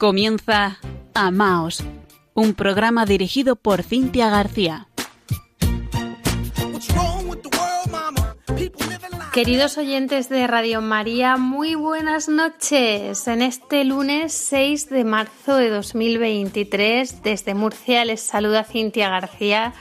[0.00, 0.78] Comienza
[1.12, 1.84] Amaos,
[2.32, 4.88] un programa dirigido por Cintia García.
[9.34, 13.28] Queridos oyentes de Radio María, muy buenas noches.
[13.28, 19.74] En este lunes 6 de marzo de 2023, desde Murcia les saluda Cintia García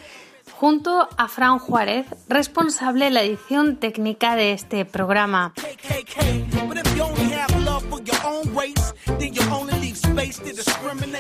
[0.52, 5.54] junto a Fran Juárez, responsable de la edición técnica de este programa.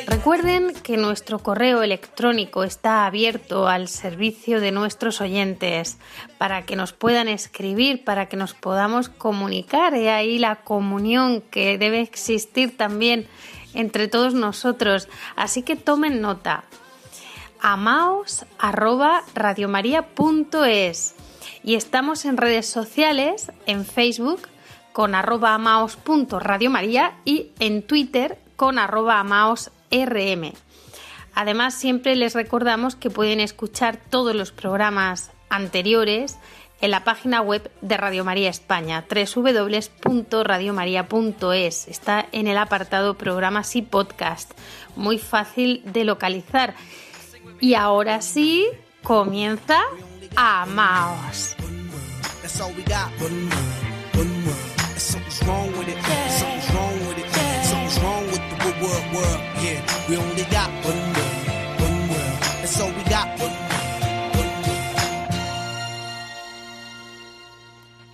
[0.08, 5.98] Recuerden que nuestro correo electrónico está abierto al servicio de nuestros oyentes
[6.38, 9.96] para que nos puedan escribir, para que nos podamos comunicar.
[9.96, 13.28] Y ahí la comunión que debe existir también
[13.74, 15.08] entre todos nosotros.
[15.36, 16.66] Así que tomen nota.
[17.62, 18.46] Amaos
[19.34, 21.16] radiomaria.es
[21.64, 24.42] y estamos en redes sociales, en Facebook
[24.94, 30.54] con arroba amaos.radiomaria y en Twitter con arroba amaosrm.
[31.34, 36.38] Además, siempre les recordamos que pueden escuchar todos los programas anteriores
[36.82, 41.88] en la página web de Radio María España, www.radiomaria.es.
[41.88, 44.52] Está en el apartado programas y podcast,
[44.96, 46.76] muy fácil de localizar.
[47.60, 48.66] Y ahora sí,
[49.04, 49.82] comienza
[50.36, 51.56] Amaos.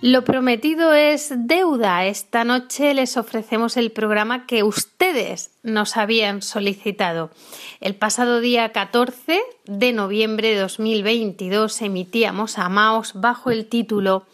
[0.06, 2.06] Lo prometido es deuda.
[2.06, 7.30] Esta noche les ofrecemos el programa que ustedes nos habían solicitado.
[7.80, 14.26] El pasado día 14 de noviembre de 2022 emitíamos a Maos bajo el título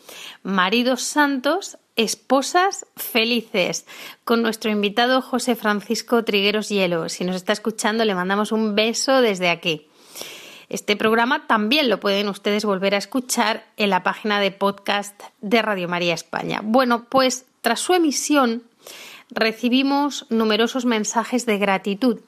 [0.43, 3.87] Maridos Santos, Esposas Felices,
[4.25, 7.09] con nuestro invitado José Francisco Trigueros Hielo.
[7.09, 9.89] Si nos está escuchando, le mandamos un beso desde aquí.
[10.71, 15.61] Este programa también lo pueden ustedes volver a escuchar en la página de podcast de
[15.61, 16.61] Radio María España.
[16.65, 18.63] Bueno, pues tras su emisión
[19.29, 22.21] recibimos numerosos mensajes de gratitud.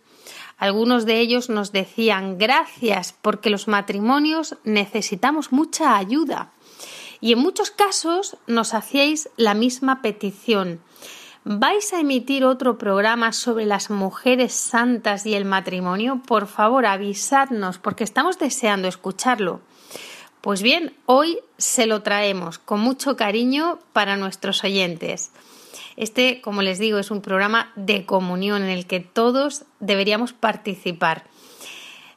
[0.59, 6.53] Algunos de ellos nos decían gracias porque los matrimonios necesitamos mucha ayuda.
[7.21, 10.81] Y en muchos casos nos hacíais la misma petición
[11.47, 16.23] ¿Vais a emitir otro programa sobre las mujeres santas y el matrimonio?
[16.27, 19.61] Por favor, avisadnos, porque estamos deseando escucharlo.
[20.41, 25.33] Pues bien, hoy se lo traemos con mucho cariño para nuestros oyentes.
[25.97, 31.25] Este, como les digo, es un programa de comunión en el que todos deberíamos participar.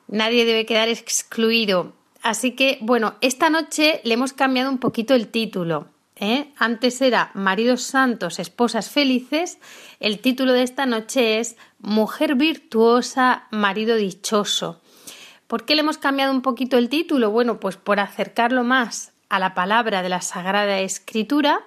[0.08, 1.92] Nadie debe quedar excluido.
[2.28, 5.88] Así que, bueno, esta noche le hemos cambiado un poquito el título.
[6.18, 6.52] ¿eh?
[6.58, 9.60] Antes era Maridos Santos, Esposas Felices.
[10.02, 14.82] El título de esta noche es Mujer Virtuosa, Marido Dichoso.
[15.48, 17.32] ¿Por qué le hemos cambiado un poquito el título?
[17.32, 21.62] Bueno, pues por acercarlo más a la palabra de la Sagrada Escritura,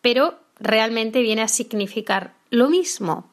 [0.00, 3.30] pero realmente viene a significar lo mismo.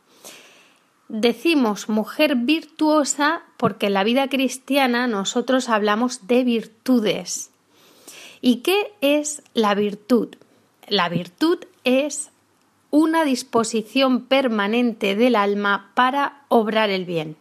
[1.07, 7.51] Decimos mujer virtuosa porque en la vida cristiana nosotros hablamos de virtudes.
[8.41, 10.29] ¿Y qué es la virtud?
[10.88, 12.31] La virtud es
[12.89, 17.38] una disposición permanente del alma para obrar el bien.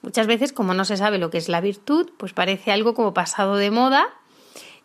[0.00, 3.12] Muchas veces, como no se sabe lo que es la virtud, pues parece algo como
[3.12, 4.06] pasado de moda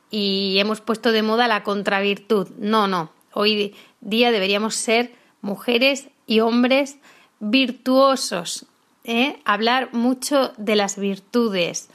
[0.09, 2.49] y hemos puesto de moda la contravirtud.
[2.57, 3.11] No, no.
[3.31, 6.97] Hoy día deberíamos ser mujeres y hombres
[7.39, 8.65] virtuosos.
[9.03, 9.39] ¿Eh?
[9.45, 11.89] Hablar mucho de las virtudes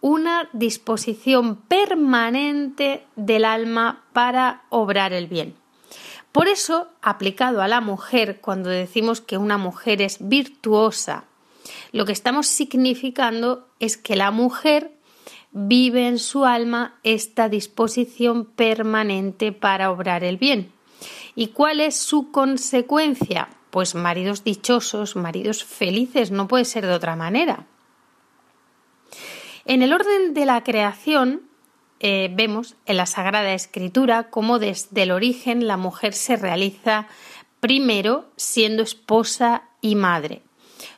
[0.00, 5.54] una disposición permanente del alma para obrar el bien.
[6.32, 11.24] Por eso, aplicado a la mujer, cuando decimos que una mujer es virtuosa,
[11.92, 14.92] lo que estamos significando es que la mujer
[15.50, 20.70] vive en su alma esta disposición permanente para obrar el bien.
[21.34, 23.48] ¿Y cuál es su consecuencia?
[23.70, 27.66] Pues maridos dichosos, maridos felices, no puede ser de otra manera.
[29.64, 31.42] En el orden de la creación,
[32.00, 37.08] eh, vemos en la Sagrada Escritura cómo desde el origen la mujer se realiza
[37.60, 40.42] primero siendo esposa y madre.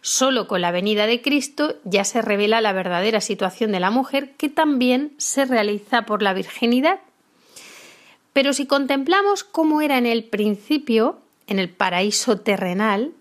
[0.03, 4.37] Solo con la venida de Cristo ya se revela la verdadera situación de la mujer
[4.37, 7.01] que también se realiza por la virginidad.
[8.33, 11.19] Pero si contemplamos cómo era en el principio,
[11.51, 13.13] en el paraíso terrenal,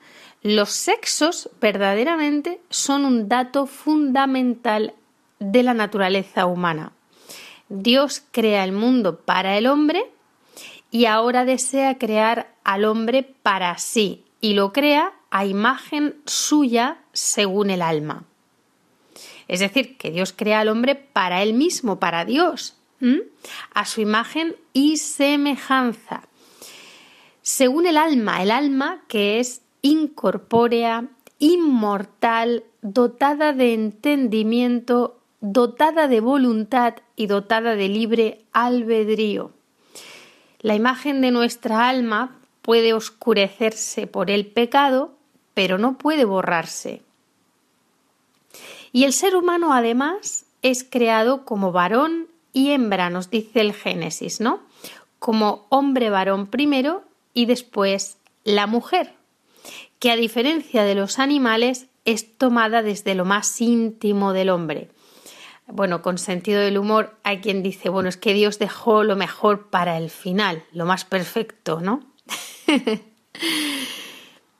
[0.41, 4.93] los sexos verdaderamente son un dato fundamental
[5.39, 6.93] de la naturaleza humana.
[7.67, 10.11] Dios crea el mundo para el hombre
[10.91, 17.71] y ahora desea crear al hombre para sí y lo crea a imagen suya según
[17.71, 18.23] el alma.
[19.47, 22.77] Es decir, que Dios crea al hombre para él mismo, para Dios,
[23.73, 26.28] a su imagen y semejanza.
[27.41, 31.07] Según el alma, el alma que es incorpórea,
[31.39, 39.51] inmortal, dotada de entendimiento, dotada de voluntad y dotada de libre albedrío.
[40.59, 45.13] La imagen de nuestra alma puede oscurecerse por el pecado,
[45.53, 47.01] pero no puede borrarse.
[48.91, 54.41] Y el ser humano además es creado como varón y hembra, nos dice el Génesis,
[54.41, 54.61] ¿no?
[55.19, 57.03] Como hombre varón primero
[57.33, 59.13] y después la mujer,
[59.99, 64.89] que a diferencia de los animales es tomada desde lo más íntimo del hombre.
[65.67, 69.69] Bueno, con sentido del humor hay quien dice, bueno, es que Dios dejó lo mejor
[69.69, 72.01] para el final, lo más perfecto, ¿no?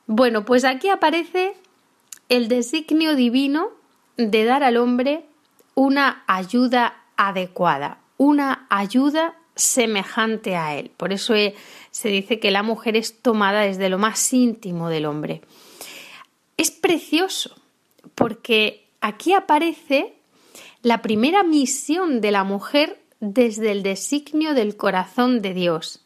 [0.06, 1.54] bueno, pues aquí aparece
[2.28, 3.70] el designio divino
[4.16, 5.24] de dar al hombre
[5.74, 10.90] una ayuda adecuada, una ayuda semejante a él.
[10.96, 11.54] Por eso eh,
[11.90, 15.42] se dice que la mujer es tomada desde lo más íntimo del hombre.
[16.56, 17.54] Es precioso
[18.14, 20.14] porque aquí aparece
[20.82, 26.04] la primera misión de la mujer desde el designio del corazón de Dios.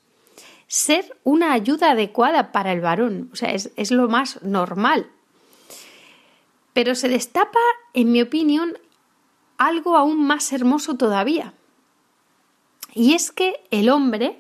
[0.67, 5.11] Ser una ayuda adecuada para el varón, o sea, es, es lo más normal.
[6.73, 7.61] Pero se destapa,
[7.93, 8.77] en mi opinión,
[9.59, 11.55] algo aún más hermoso todavía.
[12.95, 14.39] Y es que el hombre,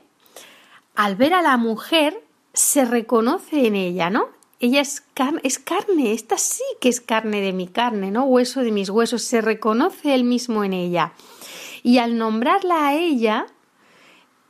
[0.94, 2.22] al ver a la mujer,
[2.52, 4.28] se reconoce en ella, ¿no?
[4.60, 8.24] Ella es, carne, esta sí que es carne de mi carne, ¿no?
[8.24, 11.12] Hueso de mis huesos, se reconoce él mismo en ella.
[11.82, 13.46] Y al nombrarla a ella,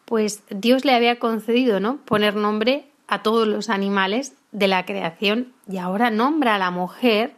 [0.04, 1.96] pues Dios le había concedido, ¿no?
[2.04, 7.34] Poner nombre a todos los animales de la creación y ahora nombra a la mujer,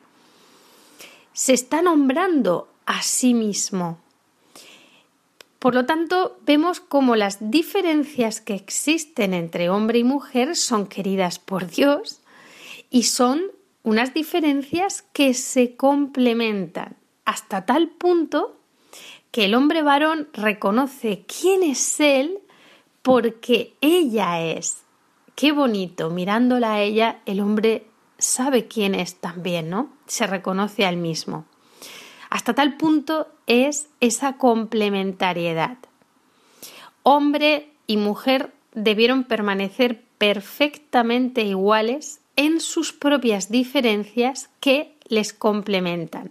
[1.32, 3.98] se está nombrando a sí mismo.
[5.66, 11.40] Por lo tanto, vemos cómo las diferencias que existen entre hombre y mujer son queridas
[11.40, 12.20] por Dios
[12.88, 13.42] y son
[13.82, 18.60] unas diferencias que se complementan hasta tal punto
[19.32, 22.38] que el hombre varón reconoce quién es él
[23.02, 24.84] porque ella es.
[25.34, 29.90] Qué bonito, mirándola a ella, el hombre sabe quién es también, ¿no?
[30.06, 31.44] Se reconoce al mismo.
[32.30, 35.78] Hasta tal punto es esa complementariedad.
[37.02, 46.30] Hombre y mujer debieron permanecer perfectamente iguales en sus propias diferencias que les complementan.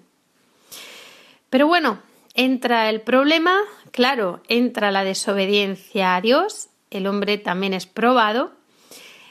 [1.49, 1.99] Pero bueno,
[2.33, 3.57] entra el problema,
[3.91, 8.51] claro, entra la desobediencia a Dios, el hombre también es probado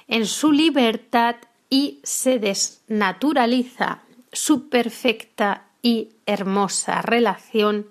[0.08, 1.36] en su libertad
[1.70, 4.02] y se desnaturaliza
[4.32, 7.86] su perfecta y hermosa relación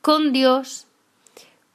[0.00, 0.86] con Dios,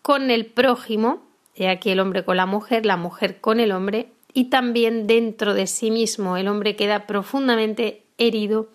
[0.01, 1.21] con el prójimo,
[1.53, 5.53] y aquí el hombre con la mujer, la mujer con el hombre, y también dentro
[5.53, 6.35] de sí mismo.
[6.35, 8.69] El hombre queda profundamente herido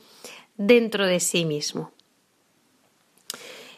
[0.56, 1.90] dentro de sí mismo.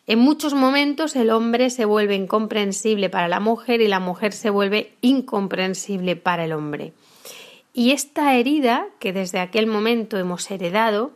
[0.06, 4.50] En muchos momentos el hombre se vuelve incomprensible para la mujer y la mujer se
[4.50, 6.92] vuelve incomprensible para el hombre.
[7.72, 11.12] Y esta herida que desde aquel momento hemos heredado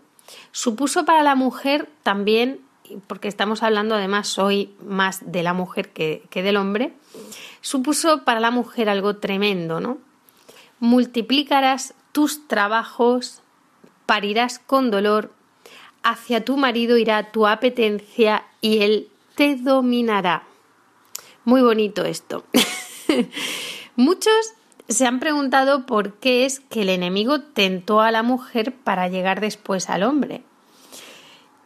[0.52, 2.60] supuso para la mujer también,
[3.06, 6.92] porque estamos hablando además hoy más de la mujer que, que del hombre,
[7.60, 9.98] supuso para la mujer algo tremendo, ¿no?
[10.80, 13.42] multiplicarás tus trabajos,
[14.06, 15.30] parirás con dolor,
[16.02, 20.44] hacia tu marido irá tu apetencia y él te dominará.
[21.44, 22.44] Muy bonito esto.
[23.96, 24.54] Muchos
[24.90, 29.40] se han preguntado por qué es que el enemigo tentó a la mujer para llegar
[29.40, 30.42] después al hombre.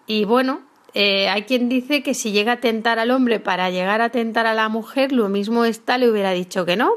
[0.07, 0.61] Y bueno,
[0.93, 4.47] eh, hay quien dice que si llega a tentar al hombre para llegar a tentar
[4.47, 6.93] a la mujer, lo mismo esta le hubiera dicho que no,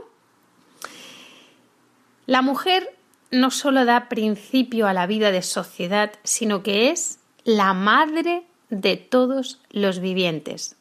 [2.25, 2.93] la mujer
[3.31, 8.97] no solo da principio a la vida de sociedad, sino que es la madre de
[8.97, 10.75] todos los vivientes.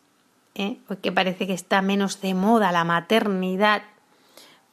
[0.56, 0.78] ¿eh?
[0.88, 3.82] Porque parece que está menos de moda la maternidad,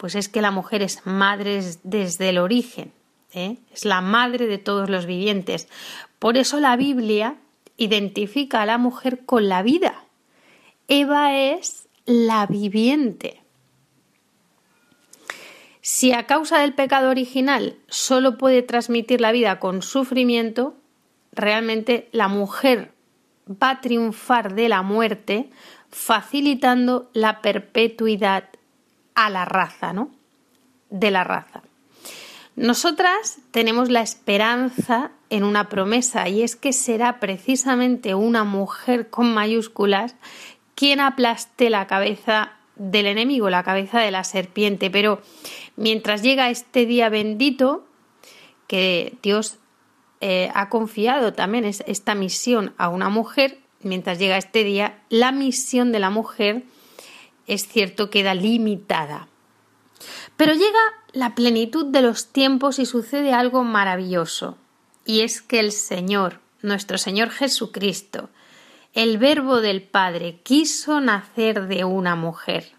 [0.03, 2.91] pues es que la mujer es madre desde el origen,
[3.33, 3.55] ¿eh?
[3.71, 5.69] es la madre de todos los vivientes.
[6.19, 7.37] Por eso la Biblia
[7.77, 10.03] identifica a la mujer con la vida.
[10.89, 13.41] Eva es la viviente.
[15.79, 20.75] Si a causa del pecado original solo puede transmitir la vida con sufrimiento,
[21.31, 22.91] realmente la mujer
[23.47, 25.49] va a triunfar de la muerte
[25.89, 28.49] facilitando la perpetuidad
[29.15, 30.11] a la raza, ¿no?
[30.89, 31.63] De la raza.
[32.55, 39.33] Nosotras tenemos la esperanza en una promesa y es que será precisamente una mujer con
[39.33, 40.15] mayúsculas
[40.75, 44.91] quien aplaste la cabeza del enemigo, la cabeza de la serpiente.
[44.91, 45.21] Pero
[45.75, 47.85] mientras llega este día bendito,
[48.67, 49.57] que Dios
[50.21, 55.91] eh, ha confiado también esta misión a una mujer, mientras llega este día, la misión
[55.91, 56.63] de la mujer
[57.47, 59.27] es cierto queda limitada.
[60.37, 60.79] Pero llega
[61.11, 64.57] la plenitud de los tiempos y sucede algo maravilloso,
[65.05, 68.29] y es que el Señor, nuestro Señor Jesucristo,
[68.93, 72.73] el Verbo del Padre, quiso nacer de una mujer.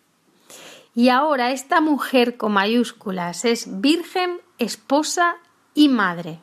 [0.95, 5.37] Y ahora esta mujer con mayúsculas es Virgen, esposa
[5.75, 6.41] y madre.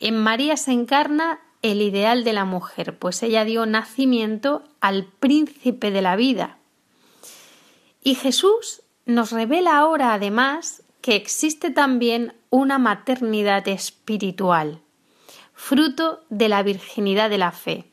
[0.00, 5.90] En María se encarna el ideal de la mujer, pues ella dio nacimiento al príncipe
[5.90, 6.57] de la vida.
[8.02, 14.80] Y Jesús nos revela ahora además que existe también una maternidad espiritual,
[15.54, 17.90] fruto de la virginidad de la fe.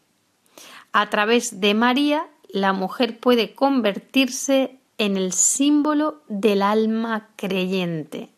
[0.91, 8.29] A través de María, la mujer puede convertirse en el símbolo del alma creyente.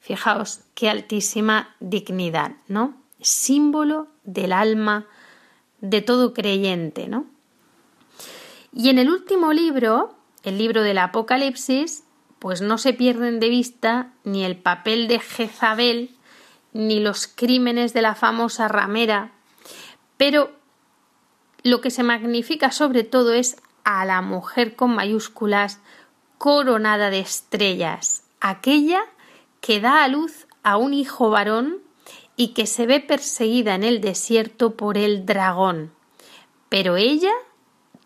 [0.00, 2.94] Fijaos qué altísima dignidad, ¿no?
[3.20, 5.06] Símbolo del alma
[5.80, 7.26] de todo creyente, ¿no?
[8.72, 10.15] Y en el último libro,
[10.46, 12.04] el libro del Apocalipsis,
[12.38, 16.10] pues no se pierden de vista ni el papel de Jezabel
[16.72, 19.32] ni los crímenes de la famosa ramera,
[20.16, 20.52] pero
[21.62, 25.80] lo que se magnifica sobre todo es a la mujer con mayúsculas
[26.38, 29.00] coronada de estrellas, aquella
[29.60, 31.78] que da a luz a un hijo varón
[32.36, 35.92] y que se ve perseguida en el desierto por el dragón.
[36.68, 37.32] Pero ella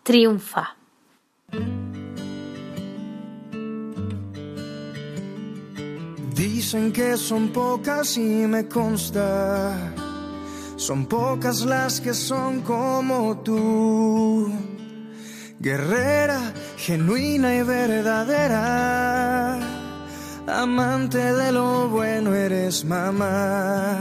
[0.03, 0.75] triunfa.
[6.41, 9.93] Dicen que son pocas y me consta,
[10.75, 14.51] son pocas las que son como tú,
[15.59, 19.59] guerrera, genuina y verdadera
[20.47, 23.99] amante de lo bueno eres mamá,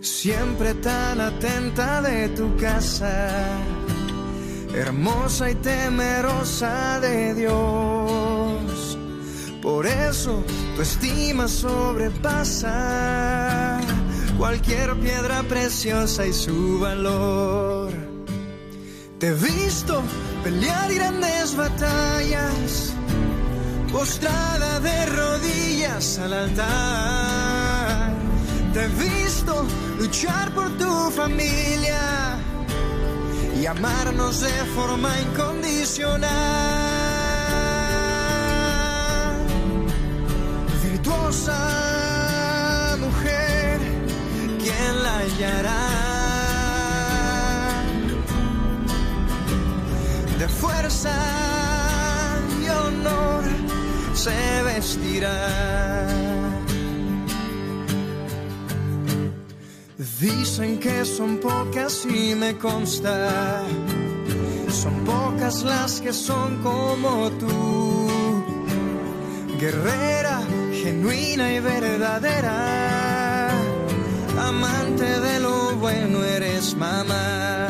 [0.00, 3.28] siempre tan atenta de tu casa,
[4.74, 8.41] hermosa y temerosa de Dios.
[9.62, 10.42] Por eso
[10.74, 12.72] tu estima sobrepasa
[14.36, 17.92] cualquier piedra preciosa y su valor.
[19.20, 20.02] Te he visto
[20.42, 22.92] pelear grandes batallas
[23.92, 28.12] postrada de rodillas al altar.
[28.74, 29.64] Te he visto
[29.96, 32.36] luchar por tu familia
[33.60, 36.81] y amarnos de forma incondicional.
[50.62, 51.42] Fuerza
[54.14, 55.38] se vestirá.
[60.20, 63.62] Dicen que son pocas y me consta,
[64.70, 68.08] son pocas las que son como tú,
[69.58, 70.40] guerrera,
[70.82, 73.50] genuina y verdadera,
[74.38, 77.61] amante de lo bueno eres mamá,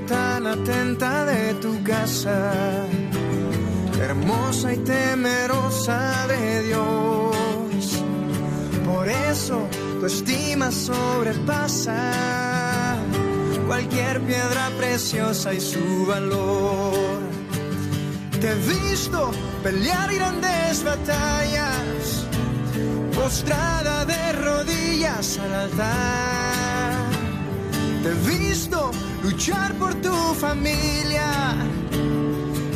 [0.00, 2.86] tan atenta de tu casa
[4.00, 8.02] hermosa y temerosa de Dios.
[8.84, 9.66] Por eso
[10.00, 12.12] tu estima sobrepasa
[13.66, 17.20] cualquier piedra preciosa y su valor.
[18.40, 19.30] Te he visto
[19.62, 22.26] pelear grandes batallas,
[23.14, 27.10] postrada de rodillas al altar.
[28.02, 28.90] Te he visto
[29.26, 31.30] luchar por tu familia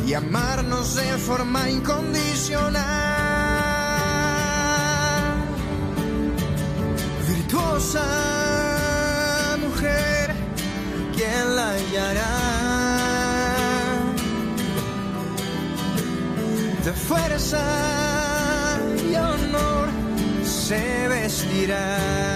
[0.05, 2.83] y amarnos de forma incondicional.
[7.29, 8.05] Virtuosa
[9.65, 10.35] mujer,
[11.15, 12.35] ¿quién la hallará?
[16.85, 17.63] De fuerza
[19.09, 19.87] y honor
[20.43, 22.30] se vestirá.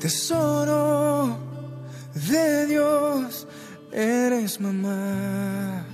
[0.00, 1.38] Tesoro
[2.14, 3.46] de Dios,
[3.92, 5.84] eres mamá.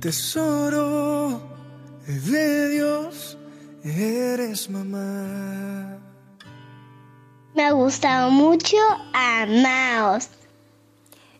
[0.00, 1.40] Tesoro
[2.06, 3.36] de Dios,
[3.82, 5.98] eres mamá.
[7.54, 8.76] Me ha gustado mucho
[9.12, 10.30] Amaos.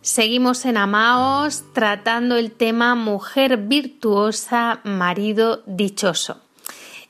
[0.03, 6.41] Seguimos en Amaos tratando el tema mujer virtuosa, marido dichoso.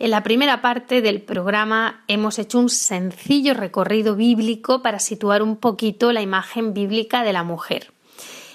[0.01, 5.57] En la primera parte del programa hemos hecho un sencillo recorrido bíblico para situar un
[5.57, 7.93] poquito la imagen bíblica de la mujer.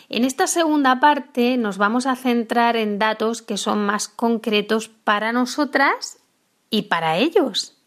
[0.09, 5.31] En esta segunda parte nos vamos a centrar en datos que son más concretos para
[5.31, 6.17] nosotras
[6.69, 7.77] y para ellos.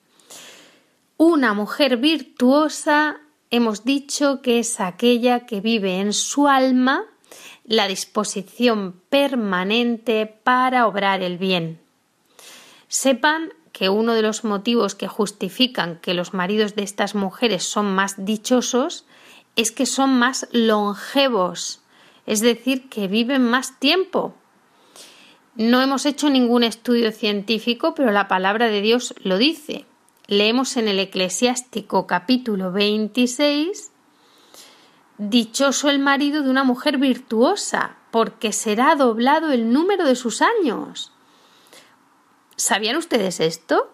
[1.18, 7.04] Una mujer virtuosa hemos dicho que es aquella que vive en su alma
[7.64, 11.80] la disposición permanente para obrar el bien.
[12.88, 17.94] Sepan que uno de los motivos que justifican que los maridos de estas mujeres son
[17.94, 19.04] más dichosos
[19.56, 21.82] es que son más longevos,
[22.26, 24.34] es decir, que viven más tiempo.
[25.56, 29.84] No hemos hecho ningún estudio científico, pero la palabra de Dios lo dice.
[30.30, 33.92] Leemos en el Eclesiástico capítulo 26
[35.16, 41.12] Dichoso el marido de una mujer virtuosa, porque será doblado el número de sus años.
[42.56, 43.90] ¿Sabían ustedes esto?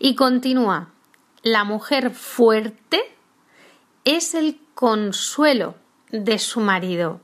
[0.00, 0.90] Y continúa,
[1.44, 3.16] la mujer fuerte
[4.04, 5.76] es el consuelo
[6.10, 7.20] de su marido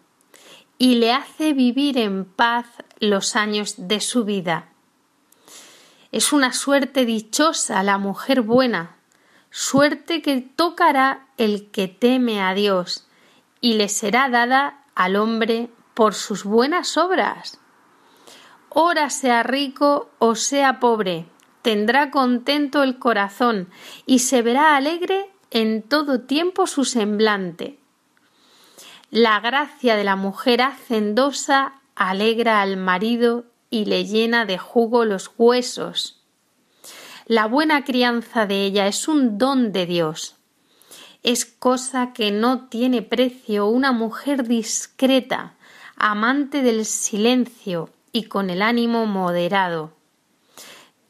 [0.78, 2.66] y le hace vivir en paz
[3.00, 4.70] los años de su vida.
[6.16, 8.96] Es una suerte dichosa la mujer buena,
[9.50, 13.06] suerte que tocará el que teme a Dios
[13.60, 17.60] y le será dada al hombre por sus buenas obras
[18.78, 21.24] ora sea rico o sea pobre,
[21.62, 23.70] tendrá contento el corazón
[24.04, 27.78] y se verá alegre en todo tiempo su semblante.
[29.10, 35.30] La gracia de la mujer hacendosa alegra al marido y le llena de jugo los
[35.36, 36.22] huesos.
[37.26, 40.36] La buena crianza de ella es un don de Dios.
[41.22, 45.54] Es cosa que no tiene precio una mujer discreta,
[45.96, 49.92] amante del silencio, y con el ánimo moderado.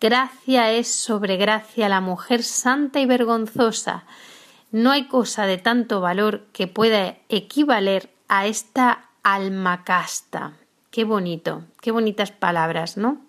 [0.00, 4.04] Gracia es sobre gracia la mujer santa y vergonzosa.
[4.72, 10.54] No hay cosa de tanto valor que pueda equivaler a esta alma casta.
[10.96, 13.20] Qué bonito, qué bonitas palabras, ¿no?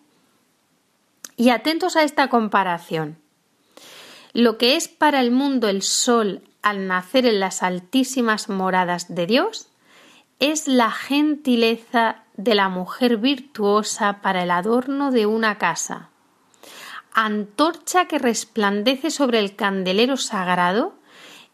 [1.36, 3.18] Y atentos a esta comparación.
[4.32, 9.26] Lo que es para el mundo el sol al nacer en las altísimas moradas de
[9.26, 9.68] Dios,
[10.40, 16.10] es la gentileza de la mujer virtuosa para el adorno de una casa.
[17.12, 20.94] Antorcha que resplandece sobre el candelero sagrado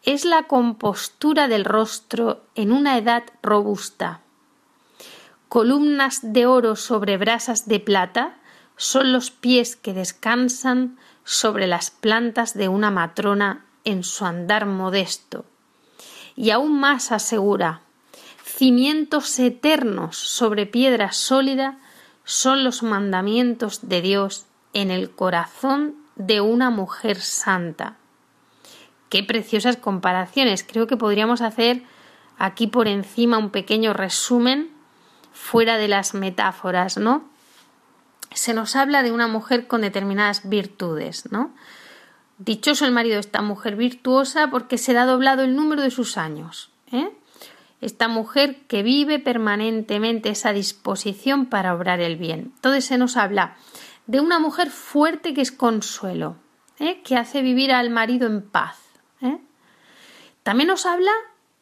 [0.04, 4.20] es la compostura del rostro en una edad robusta.
[5.54, 8.34] Columnas de oro sobre brasas de plata
[8.76, 15.44] son los pies que descansan sobre las plantas de una matrona en su andar modesto.
[16.34, 17.82] Y aún más asegura
[18.42, 21.78] cimientos eternos sobre piedra sólida
[22.24, 27.96] son los mandamientos de Dios en el corazón de una mujer santa.
[29.08, 30.64] Qué preciosas comparaciones.
[30.64, 31.84] Creo que podríamos hacer
[32.38, 34.73] aquí por encima un pequeño resumen
[35.34, 37.28] fuera de las metáforas, ¿no?
[38.32, 41.54] Se nos habla de una mujer con determinadas virtudes, ¿no?
[42.38, 46.70] Dichoso el marido de esta mujer virtuosa porque será doblado el número de sus años.
[46.90, 47.12] ¿eh?
[47.84, 52.52] esta mujer que vive permanentemente esa disposición para obrar el bien.
[52.56, 53.56] Entonces se nos habla
[54.06, 56.36] de una mujer fuerte que es consuelo,
[56.78, 57.02] ¿eh?
[57.02, 58.78] que hace vivir al marido en paz.
[59.20, 59.38] ¿eh?
[60.42, 61.12] También nos habla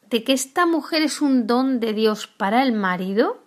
[0.08, 3.41] de que esta mujer es un don de Dios para el marido,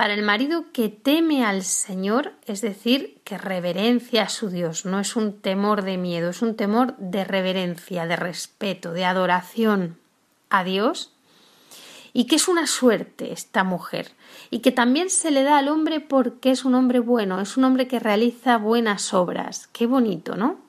[0.00, 4.98] para el marido que teme al Señor, es decir, que reverencia a su Dios, no
[4.98, 9.98] es un temor de miedo, es un temor de reverencia, de respeto, de adoración
[10.48, 11.12] a Dios
[12.14, 14.12] y que es una suerte esta mujer
[14.48, 17.64] y que también se le da al hombre porque es un hombre bueno, es un
[17.64, 19.66] hombre que realiza buenas obras.
[19.66, 20.60] Qué bonito, ¿no?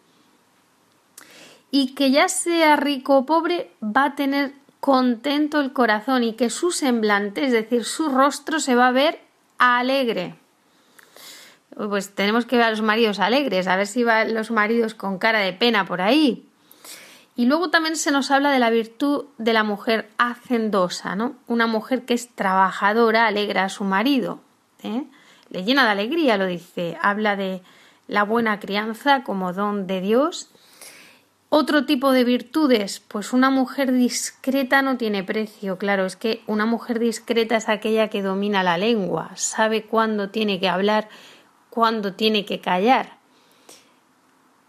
[1.71, 6.49] Y que ya sea rico o pobre va a tener contento el corazón y que
[6.49, 9.21] su semblante, es decir, su rostro se va a ver
[9.57, 10.35] alegre.
[11.75, 15.19] Pues tenemos que ver a los maridos alegres, a ver si van los maridos con
[15.19, 16.45] cara de pena por ahí.
[17.35, 21.35] Y luego también se nos habla de la virtud de la mujer hacendosa, ¿no?
[21.47, 24.41] Una mujer que es trabajadora, alegra a su marido,
[24.83, 25.05] ¿eh?
[25.49, 27.61] le llena de alegría, lo dice, habla de
[28.07, 30.50] la buena crianza como don de Dios
[31.53, 36.65] Otro tipo de virtudes, pues una mujer discreta no tiene precio, claro, es que una
[36.65, 41.09] mujer discreta es aquella que domina la lengua, sabe cuándo tiene que hablar,
[41.69, 43.17] cuándo tiene que callar.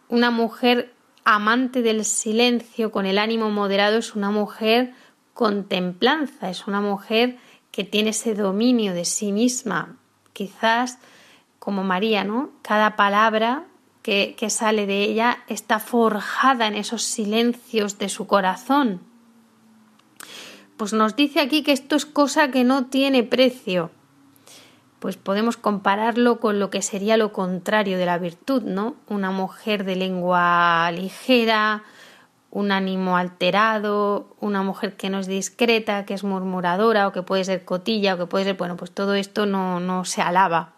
[0.09, 0.93] Una mujer
[1.23, 4.93] amante del silencio, con el ánimo moderado, es una mujer
[5.35, 7.37] con templanza, es una mujer
[7.71, 9.99] que tiene ese dominio de sí misma,
[10.33, 10.99] quizás
[11.61, 12.51] como María, ¿no?
[12.63, 13.67] Cada palabra
[14.03, 19.01] que, sale de ella está forjada en esos silencios de su corazón.
[20.77, 23.91] Pues nos dice aquí que esto es cosa que no tiene precio.
[24.99, 28.97] Pues podemos compararlo con lo que sería lo contrario de la virtud, ¿no?
[29.09, 31.85] Una mujer de lengua ligera,
[32.51, 37.45] un ánimo alterado, una mujer que no es discreta, que es murmuradora o que puede
[37.45, 40.75] ser cotilla o que puede ser, bueno, pues todo esto no, no se alaba.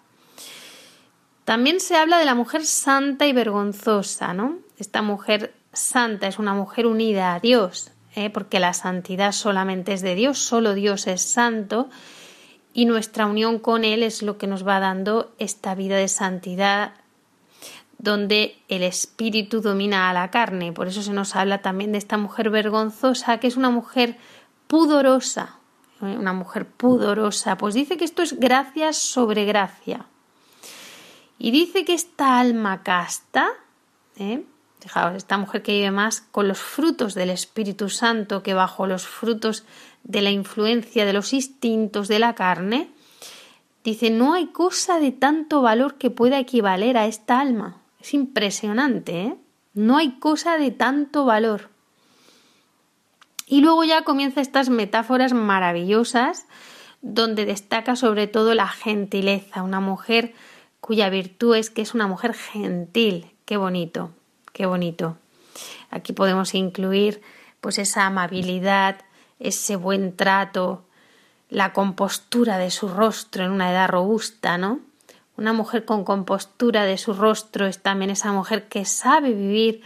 [1.44, 4.58] También se habla de la mujer santa y vergonzosa, ¿no?
[4.78, 8.30] Esta mujer santa es una mujer unida a Dios, ¿eh?
[8.30, 11.88] porque la santidad solamente es de Dios, solo Dios es santo
[12.72, 16.92] y nuestra unión con Él es lo que nos va dando esta vida de santidad
[17.98, 20.72] donde el espíritu domina a la carne.
[20.72, 24.16] Por eso se nos habla también de esta mujer vergonzosa, que es una mujer
[24.66, 25.58] pudorosa,
[26.02, 26.16] ¿eh?
[26.18, 27.56] una mujer pudorosa.
[27.56, 30.06] Pues dice que esto es gracia sobre gracia.
[31.38, 33.48] Y dice que esta alma casta,
[34.16, 34.44] ¿eh?
[34.80, 39.06] fijaos, esta mujer que vive más con los frutos del Espíritu Santo que bajo los
[39.06, 39.64] frutos
[40.02, 42.90] de la influencia de los instintos de la carne,
[43.82, 47.80] dice, no hay cosa de tanto valor que pueda equivaler a esta alma.
[48.00, 49.36] Es impresionante, ¿eh?
[49.72, 51.70] No hay cosa de tanto valor.
[53.46, 56.46] Y luego ya comienza estas metáforas maravillosas
[57.02, 60.32] donde destaca sobre todo la gentileza, una mujer
[60.84, 63.32] cuya virtud es que es una mujer gentil.
[63.46, 64.10] Qué bonito,
[64.52, 65.16] qué bonito.
[65.88, 67.22] Aquí podemos incluir
[67.62, 69.00] pues esa amabilidad,
[69.40, 70.84] ese buen trato,
[71.48, 74.80] la compostura de su rostro en una edad robusta, ¿no?
[75.38, 79.80] Una mujer con compostura de su rostro es también esa mujer que sabe vivir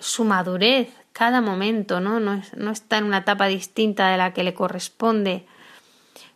[0.00, 2.18] su madurez cada momento, ¿no?
[2.18, 5.46] No, no está en una etapa distinta de la que le corresponde.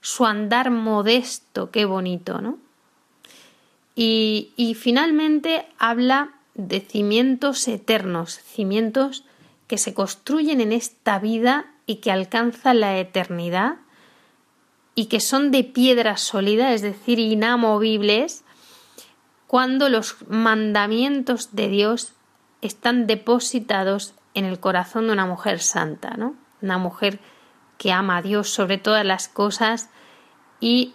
[0.01, 2.65] Su andar modesto, qué bonito, ¿no?
[3.99, 9.25] Y, finalmente habla de cimientos eternos, cimientos
[9.67, 13.77] que se construyen en esta vida y que alcanzan la eternidad
[14.95, 18.45] y que son de piedra sólida, es decir, inamovibles,
[19.47, 22.13] cuando los mandamientos de Dios
[22.61, 26.35] están depositados en el corazón de una mujer santa, ¿no?
[26.61, 27.19] Una mujer
[27.79, 29.89] que ama a Dios sobre todas las cosas
[30.61, 30.95] y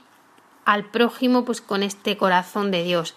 [0.71, 3.15] al prójimo pues con este corazón de Dios.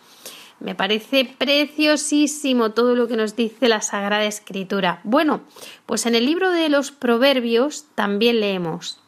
[0.58, 5.00] Me parece preciosísimo todo lo que nos dice la Sagrada Escritura.
[5.04, 5.42] Bueno,
[5.86, 8.98] pues en el libro de los Proverbios también leemos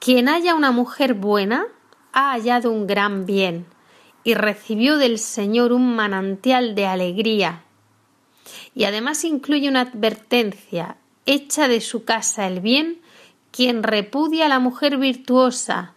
[0.00, 1.66] Quien haya una mujer buena
[2.12, 3.66] ha hallado un gran bien
[4.24, 7.62] y recibió del Señor un manantial de alegría.
[8.74, 13.00] Y además incluye una advertencia, hecha de su casa el bien,
[13.52, 15.94] quien repudia a la mujer virtuosa,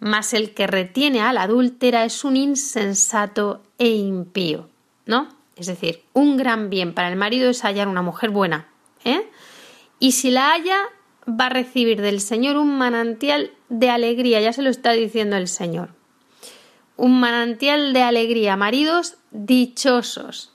[0.00, 4.68] mas el que retiene a la adúltera es un insensato e impío,
[5.06, 5.28] ¿no?
[5.56, 8.68] Es decir, un gran bien para el marido es hallar una mujer buena,
[9.04, 9.28] ¿eh?
[9.98, 10.78] Y si la haya,
[11.28, 15.48] va a recibir del Señor un manantial de alegría, ya se lo está diciendo el
[15.48, 15.90] Señor.
[16.96, 20.52] Un manantial de alegría, maridos dichosos.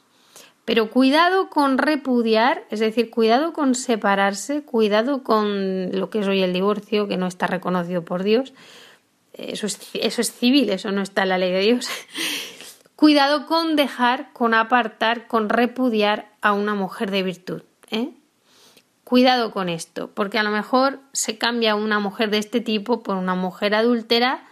[0.65, 6.41] Pero cuidado con repudiar, es decir, cuidado con separarse, cuidado con lo que es hoy
[6.41, 8.53] el divorcio, que no está reconocido por Dios,
[9.37, 11.87] eso es, civil, eso no está en la ley de Dios.
[12.95, 17.61] Cuidado con dejar, con apartar, con repudiar a una mujer de virtud.
[17.91, 18.11] ¿eh?
[19.03, 23.17] Cuidado con esto, porque a lo mejor se cambia una mujer de este tipo por
[23.17, 24.47] una mujer adúltera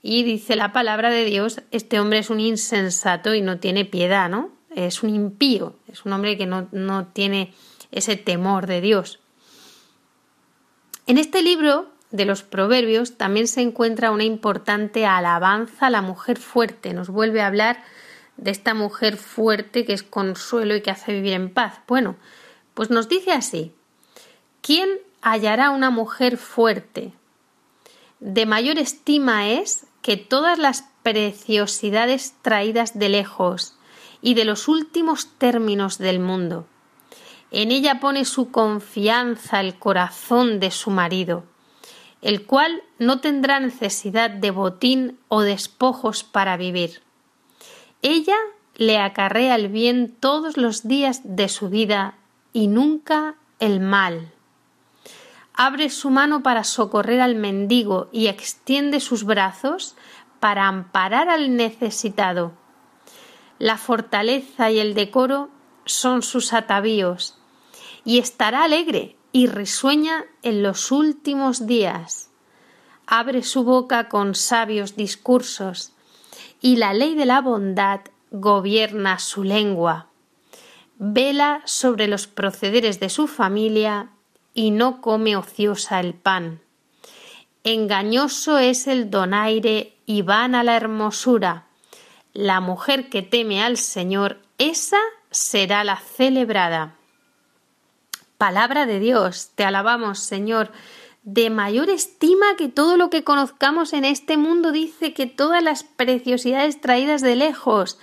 [0.00, 4.28] y dice la palabra de Dios, este hombre es un insensato y no tiene piedad,
[4.28, 4.50] ¿no?
[4.74, 7.52] Es un impío, es un hombre que no, no tiene
[7.92, 9.20] ese temor de Dios.
[11.06, 16.38] En este libro de los proverbios también se encuentra una importante alabanza a la mujer
[16.38, 16.92] fuerte.
[16.92, 17.82] Nos vuelve a hablar
[18.36, 21.80] de esta mujer fuerte que es consuelo y que hace vivir en paz.
[21.88, 22.16] Bueno,
[22.74, 23.72] pues nos dice así,
[24.60, 24.90] ¿quién
[25.22, 27.12] hallará una mujer fuerte?
[28.20, 33.76] De mayor estima es que todas las preciosidades traídas de lejos
[34.20, 36.66] y de los últimos términos del mundo.
[37.50, 41.44] En ella pone su confianza el corazón de su marido
[42.22, 47.02] el cual no tendrá necesidad de botín o despojos para vivir.
[48.00, 48.36] Ella
[48.76, 52.14] le acarrea el bien todos los días de su vida
[52.52, 54.32] y nunca el mal.
[55.54, 59.96] Abre su mano para socorrer al mendigo y extiende sus brazos
[60.40, 62.52] para amparar al necesitado.
[63.58, 65.50] La fortaleza y el decoro
[65.84, 67.38] son sus atavíos,
[68.04, 72.30] y estará alegre y risueña en los últimos días.
[73.06, 75.92] Abre su boca con sabios discursos,
[76.60, 80.06] y la ley de la bondad gobierna su lengua.
[80.98, 84.10] Vela sobre los procederes de su familia
[84.54, 86.60] y no come ociosa el pan.
[87.64, 91.66] Engañoso es el donaire y vana la hermosura.
[92.32, 94.98] La mujer que teme al Señor, esa
[95.30, 96.96] será la celebrada.
[98.42, 100.72] Palabra de Dios, te alabamos, Señor,
[101.22, 105.84] de mayor estima que todo lo que conozcamos en este mundo dice que todas las
[105.84, 108.00] preciosidades traídas de lejos,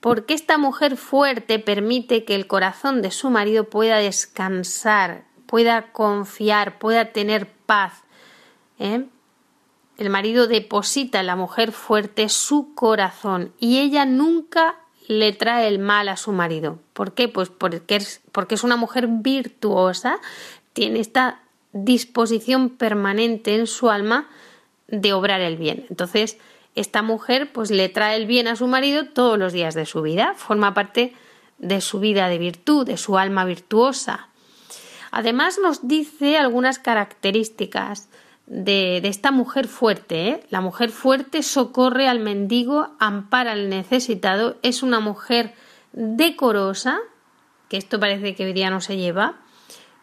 [0.00, 6.80] porque esta mujer fuerte permite que el corazón de su marido pueda descansar, pueda confiar,
[6.80, 8.02] pueda tener paz.
[8.80, 9.06] ¿eh?
[9.98, 15.78] El marido deposita en la mujer fuerte su corazón y ella nunca le trae el
[15.78, 16.78] mal a su marido.
[16.92, 17.28] ¿Por qué?
[17.28, 20.18] Pues porque es, porque es una mujer virtuosa,
[20.72, 21.40] tiene esta
[21.72, 24.28] disposición permanente en su alma
[24.88, 25.86] de obrar el bien.
[25.90, 26.38] Entonces,
[26.74, 30.02] esta mujer pues le trae el bien a su marido todos los días de su
[30.02, 31.14] vida, forma parte
[31.58, 34.28] de su vida de virtud, de su alma virtuosa.
[35.10, 38.08] Además nos dice algunas características
[38.46, 40.28] de, esta mujer fuerte.
[40.28, 40.46] ¿eh?
[40.50, 45.54] La mujer fuerte socorre al mendigo, ampara al necesitado, es una mujer
[45.92, 46.98] decorosa,
[47.68, 49.36] que esto parece que hoy día no se lleva,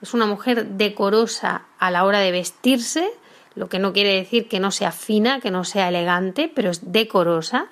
[0.02, 3.10] es una mujer decorosa a la hora de vestirse,
[3.56, 6.92] lo que no quiere decir que no sea fina, que no sea elegante, pero es
[6.92, 7.68] decorosa.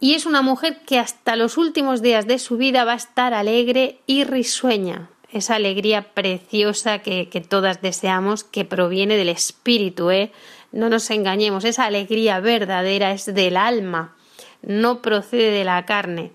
[0.00, 3.34] Y es una mujer que hasta los últimos días de su vida va a estar
[3.34, 10.30] alegre y risueña esa alegría preciosa que, todas deseamos, que proviene del espíritu, ¿eh?
[10.70, 14.14] No nos engañemos, esa alegría verdadera es del alma,
[14.62, 16.32] no procede de la carne.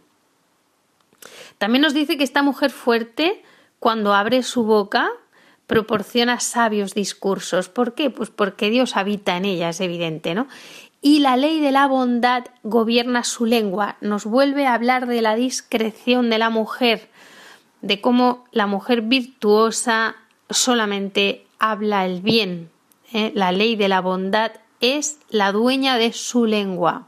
[1.57, 3.43] También nos dice que esta mujer fuerte,
[3.79, 5.09] cuando abre su boca,
[5.65, 7.69] proporciona sabios discursos.
[7.69, 8.09] ¿Por qué?
[8.09, 10.47] Pues porque Dios habita en ella, es evidente, ¿no?
[11.01, 15.35] Y la ley de la bondad gobierna su lengua, nos vuelve a hablar de la
[15.35, 17.09] discreción de la mujer,
[17.81, 20.15] de cómo la mujer virtuosa
[20.49, 22.69] solamente habla el bien.
[23.13, 23.31] ¿eh?
[23.35, 27.07] La ley de la bondad es la dueña de su lengua.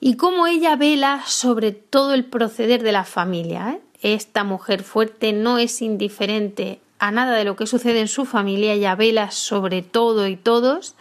[0.00, 3.78] Y cómo ella vela sobre todo el proceder de la familia.
[3.78, 3.80] ¿eh?
[4.14, 8.72] Esta mujer fuerte no es indiferente a nada de lo que sucede en su familia,
[8.72, 10.94] ella vela sobre todo y todos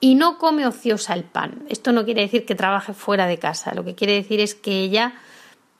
[0.00, 1.64] y no come ociosa el pan.
[1.68, 4.80] Esto no quiere decir que trabaje fuera de casa, lo que quiere decir es que
[4.80, 5.14] ella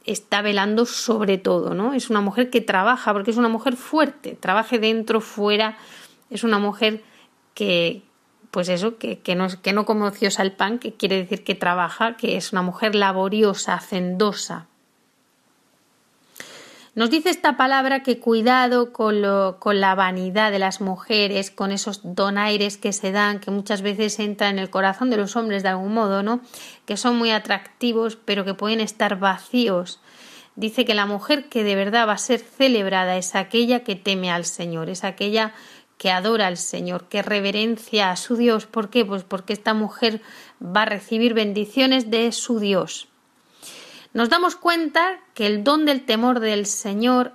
[0.06, 1.92] está velando sobre todo, ¿no?
[1.92, 5.76] Es una mujer que trabaja, porque es una mujer fuerte, trabaje dentro, fuera,
[6.30, 7.02] es una mujer
[7.54, 8.02] que,
[8.50, 11.54] pues eso, que, que, no, que no come ociosa el pan, que quiere decir que
[11.54, 14.68] trabaja, que es una mujer laboriosa, hacendosa.
[16.96, 21.70] Nos dice esta palabra que cuidado con, lo, con la vanidad de las mujeres, con
[21.70, 25.62] esos donaires que se dan, que muchas veces entran en el corazón de los hombres
[25.62, 26.40] de algún modo, ¿no?
[26.86, 30.00] Que son muy atractivos, pero que pueden estar vacíos.
[30.54, 34.30] Dice que la mujer que de verdad va a ser celebrada es aquella que teme
[34.30, 35.52] al Señor, es aquella
[35.98, 38.64] que adora al Señor, que reverencia a su Dios.
[38.64, 39.04] ¿Por qué?
[39.04, 40.22] Pues porque esta mujer
[40.64, 43.10] va a recibir bendiciones de su Dios
[44.16, 47.34] nos damos cuenta que el don del temor del Señor,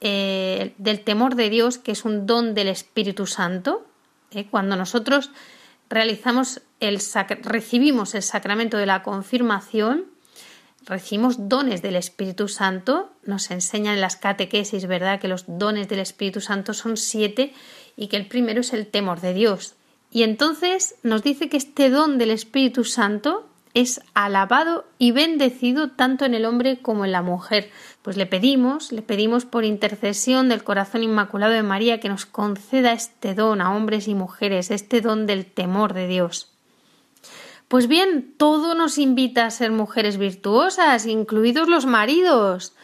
[0.00, 3.84] eh, del temor de Dios, que es un don del Espíritu Santo,
[4.30, 5.30] eh, cuando nosotros
[5.90, 7.02] realizamos el
[7.42, 10.06] recibimos el sacramento de la confirmación,
[10.86, 15.98] recibimos dones del Espíritu Santo, nos enseñan en las catequesis, ¿verdad?, que los dones del
[15.98, 17.52] Espíritu Santo son siete
[17.94, 19.74] y que el primero es el temor de Dios.
[20.10, 26.24] Y entonces nos dice que este don del Espíritu Santo es alabado y bendecido tanto
[26.24, 27.70] en el hombre como en la mujer.
[28.00, 32.94] Pues le pedimos, le pedimos por intercesión del corazón inmaculado de María que nos conceda
[32.94, 36.54] este don a hombres y mujeres, este don del temor de Dios.
[37.68, 42.74] Pues bien, todo nos invita a ser mujeres virtuosas, incluidos los maridos.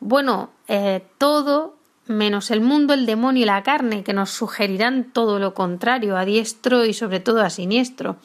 [0.00, 5.38] Bueno, eh, todo menos el mundo, el demonio y la carne, que nos sugerirán todo
[5.38, 8.16] lo contrario, a diestro y sobre todo a siniestro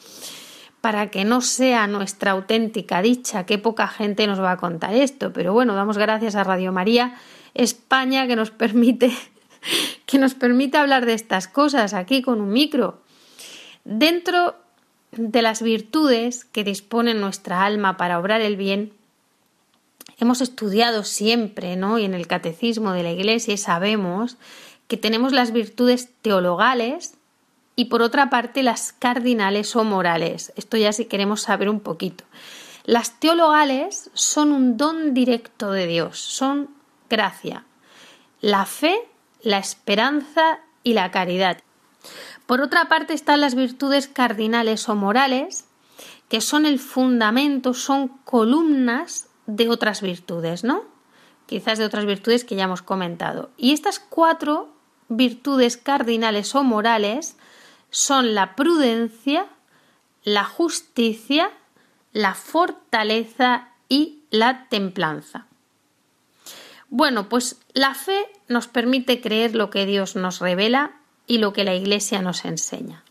[0.86, 3.44] para que no sea nuestra auténtica dicha.
[3.44, 7.16] Qué poca gente nos va a contar esto, pero bueno, damos gracias a Radio María
[7.54, 9.10] España que nos permite
[10.06, 13.00] que nos permite hablar de estas cosas aquí con un micro.
[13.82, 14.54] Dentro
[15.10, 18.92] de las virtudes que dispone nuestra alma para obrar el bien,
[20.20, 21.98] hemos estudiado siempre, ¿no?
[21.98, 24.36] Y en el catecismo de la Iglesia sabemos
[24.86, 27.15] que tenemos las virtudes teologales
[27.76, 30.52] y por otra parte las cardinales o morales.
[30.56, 32.24] Esto ya si queremos saber un poquito.
[32.84, 36.70] Las teologales son un don directo de Dios, son
[37.10, 37.64] gracia.
[38.40, 38.96] La fe,
[39.42, 41.58] la esperanza y la caridad.
[42.46, 45.66] Por otra parte están las virtudes cardinales o morales,
[46.28, 50.84] que son el fundamento, son columnas de otras virtudes, ¿no?
[51.46, 53.50] Quizás de otras virtudes que ya hemos comentado.
[53.56, 54.68] Y estas cuatro
[55.08, 57.36] virtudes cardinales o morales
[57.90, 59.46] son la prudencia,
[60.24, 61.50] la justicia,
[62.12, 65.46] la fortaleza y la templanza.
[66.88, 70.92] Bueno, pues la fe nos permite creer lo que Dios nos revela
[71.26, 73.02] y lo que la Iglesia nos enseña.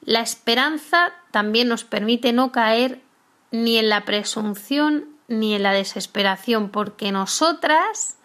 [0.00, 3.00] La esperanza también nos permite no caer
[3.50, 8.15] ni en la presunción ni en la desesperación, porque nosotras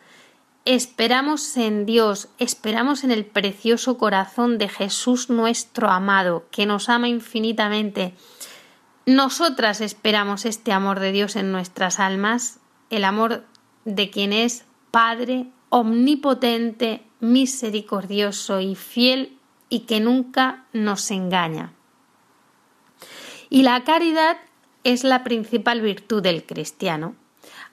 [0.65, 7.07] esperamos en Dios, esperamos en el precioso corazón de Jesús nuestro amado, que nos ama
[7.07, 8.13] infinitamente.
[9.05, 13.43] Nosotras esperamos este amor de Dios en nuestras almas, el amor
[13.85, 19.37] de quien es Padre omnipotente, misericordioso y fiel
[19.69, 21.71] y que nunca nos engaña.
[23.49, 24.37] Y la caridad
[24.83, 27.15] es la principal virtud del cristiano.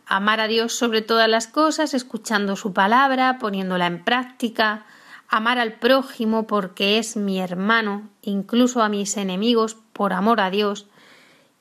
[0.08, 4.86] Amar a Dios sobre todas las cosas, escuchando su palabra, poniéndola en práctica,
[5.28, 10.86] amar al prójimo porque es mi hermano, incluso a mis enemigos por amor a Dios,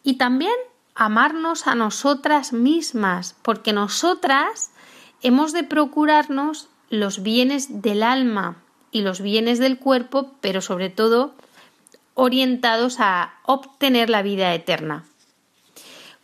[0.02, 0.54] y también
[0.96, 4.72] amarnos a nosotras mismas, porque nosotras
[5.22, 11.36] hemos de procurarnos los bienes del alma y los bienes del cuerpo, pero sobre todo
[12.14, 15.04] orientados a obtener la vida eterna.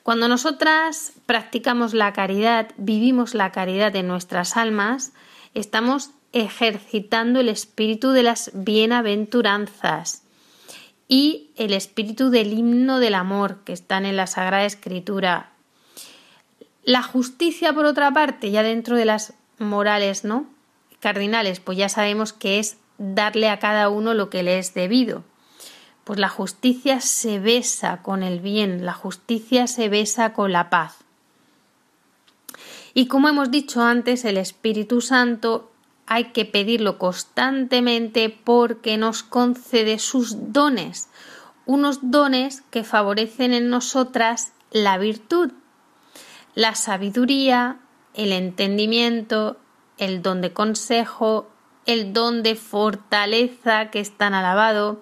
[0.04, 5.14] Cuando nosotras practicamos la caridad, vivimos la caridad en nuestras almas,
[5.54, 10.24] estamos ejercitando el espíritu de las bienaventuranzas
[11.08, 15.52] y el espíritu del himno del amor que están en la Sagrada Escritura.
[16.84, 20.48] La justicia, por otra parte, ya dentro de las morales, ¿no?
[21.00, 25.24] Cardinales, pues ya sabemos que es darle a cada uno lo que le es debido
[26.04, 30.98] pues la justicia se besa con el bien, la justicia se besa con la paz.
[32.94, 35.72] Y como hemos dicho antes, el Espíritu Santo
[36.06, 41.10] hay que pedirlo constantemente porque nos concede sus dones,
[41.66, 45.52] unos dones que favorecen en nosotras la virtud,
[46.56, 47.78] la sabiduría,
[48.14, 49.58] el entendimiento,
[49.98, 51.50] el don de consejo,
[51.86, 55.02] el don de fortaleza que es tan alabado,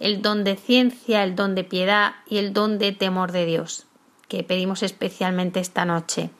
[0.00, 3.86] el don de ciencia, el don de piedad y el don de temor de Dios,
[4.28, 6.30] que pedimos especialmente esta noche.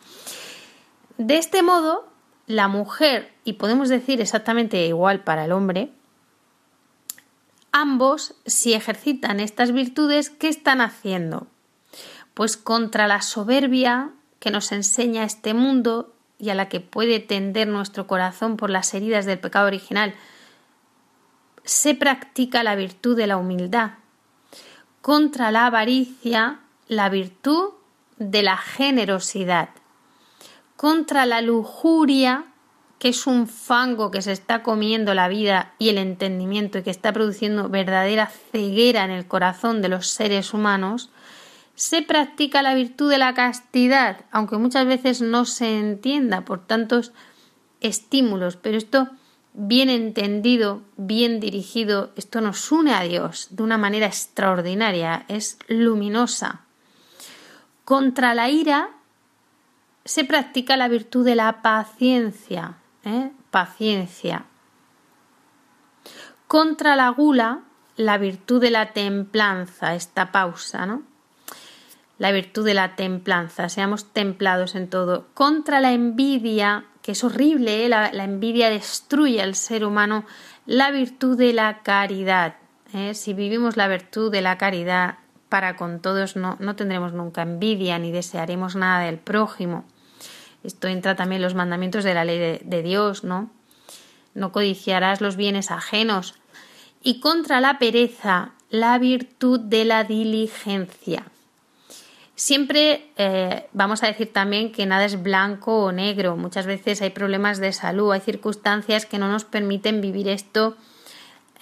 [1.19, 2.09] De este modo,
[2.47, 5.93] la mujer, y podemos decir exactamente igual para el hombre,
[7.73, 11.47] ambos, si ejercitan estas virtudes, ¿qué están haciendo?
[12.35, 17.69] Pues contra la soberbia que nos enseña este mundo y a la que puede tender
[17.69, 20.14] nuestro corazón por las heridas del pecado original,
[21.64, 23.92] se practica la virtud de la humildad.
[25.00, 27.70] Contra la avaricia, la virtud
[28.18, 29.70] de la generosidad.
[30.77, 32.44] Contra la lujuria,
[32.98, 36.90] que es un fango que se está comiendo la vida y el entendimiento y que
[36.90, 41.11] está produciendo verdadera ceguera en el corazón de los seres humanos,
[41.74, 47.12] se practica la virtud de la castidad, aunque muchas veces no se entienda por tantos
[47.81, 49.09] estímulos, pero esto
[49.55, 56.62] bien entendido, bien dirigido, esto nos une a Dios de una manera extraordinaria, es luminosa.
[57.85, 58.90] Contra la ira
[60.05, 63.31] se practica la virtud de la paciencia, ¿eh?
[63.50, 64.44] paciencia.
[66.48, 67.61] Contra la gula,
[67.96, 71.02] la virtud de la templanza, esta pausa, ¿no?
[72.19, 75.27] La virtud de la templanza, seamos templados en todo.
[75.35, 77.90] Contra la envidia, que es horrible, ¿eh?
[77.90, 80.25] la, envidia destruye al ser humano,
[80.65, 82.57] la virtud de la caridad.
[82.94, 83.13] ¿eh?
[83.13, 85.19] Si vivimos la virtud de la caridad
[85.50, 89.85] para con todos, no, no tendremos nunca envidia ni desearemos nada del prójimo.
[90.63, 93.50] Esto entra también en los mandamientos de la ley de, de Dios, ¿no?
[94.33, 96.37] No codiciarás los bienes ajenos.
[97.02, 101.27] Y contra la pereza, la virtud de la diligencia.
[102.37, 106.37] Siempre eh, vamos a decir también que nada es blanco o negro.
[106.37, 110.77] Muchas veces hay problemas de salud, hay circunstancias que no nos permiten vivir esto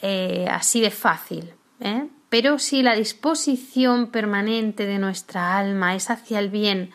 [0.01, 1.53] eh, así de fácil.
[1.81, 2.09] ¿eh?
[2.33, 6.91] pero si la disposición permanente de nuestra alma es hacia el bien,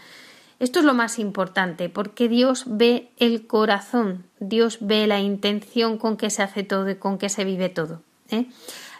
[0.60, 6.18] esto es lo más importante, porque Dios ve el corazón, Dios ve la intención con
[6.18, 8.02] que se hace todo y con que se vive todo.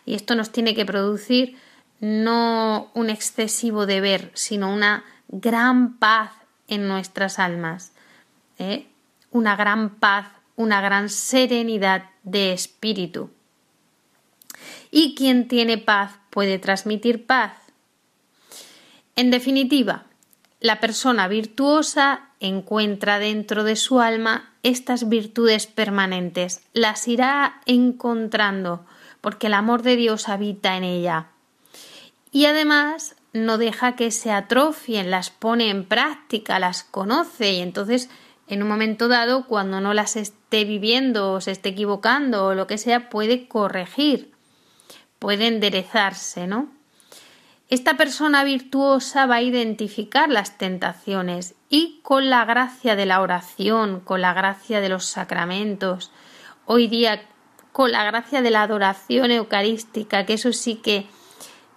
[0.06, 1.58] Y esto nos tiene que producir
[2.00, 6.32] no un excesivo deber, sino una gran paz
[6.68, 7.92] en nuestras almas,
[8.60, 8.88] ¿eh?
[9.32, 13.30] una gran paz, una gran serenidad de espíritu.
[14.92, 17.54] Y quien tiene paz puede transmitir paz.
[19.16, 20.06] En definitiva,
[20.60, 28.86] la persona virtuosa encuentra dentro de su alma estas virtudes permanentes, las irá encontrando,
[29.22, 31.28] porque el amor de Dios habita en ella.
[32.32, 38.10] Y además no deja que se atrofien, las pone en práctica, las conoce y entonces
[38.48, 42.66] en un momento dado, cuando no las esté viviendo o se esté equivocando o lo
[42.66, 44.32] que sea, puede corregir,
[45.20, 46.70] puede enderezarse, ¿no?
[47.70, 54.00] Esta persona virtuosa va a identificar las tentaciones y con la gracia de la oración,
[54.00, 56.12] con la gracia de los sacramentos,
[56.66, 57.22] hoy día
[57.74, 61.08] con la gracia de la adoración eucarística, que eso sí que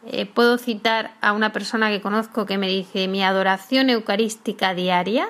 [0.06, 5.28] eh, puedo citar a una persona que conozco que me dice mi adoración eucarística diaria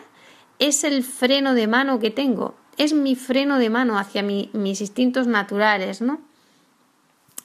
[0.58, 5.26] es el freno de mano que tengo, es mi freno de mano hacia mis instintos
[5.26, 6.20] naturales, ¿no?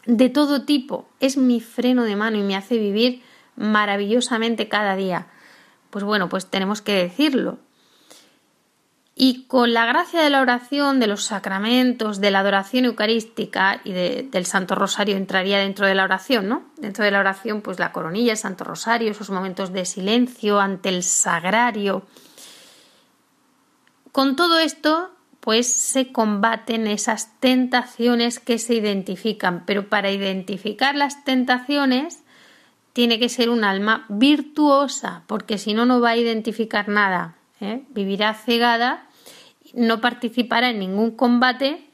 [0.05, 3.21] de todo tipo, es mi freno de mano y me hace vivir
[3.55, 5.27] maravillosamente cada día.
[5.89, 7.57] Pues bueno, pues tenemos que decirlo.
[9.17, 13.93] Y con la gracia de la oración, de los sacramentos, de la adoración eucarística y
[13.93, 16.63] del Santo Rosario entraría dentro de la oración, ¿no?
[16.75, 20.89] Dentro de la oración, pues la coronilla, el Santo Rosario, esos momentos de silencio ante
[20.89, 22.05] el sagrario.
[24.11, 29.63] Con todo esto, pues se combaten esas tentaciones que se identifican.
[29.65, 32.23] Pero para identificar las tentaciones
[32.91, 37.35] tiene que ser un alma virtuosa, porque si no, no va a identificar nada.
[37.61, 37.83] ¿eh?
[37.89, 39.04] Vivirá cegada,
[39.75, 41.85] no participará en ningún combate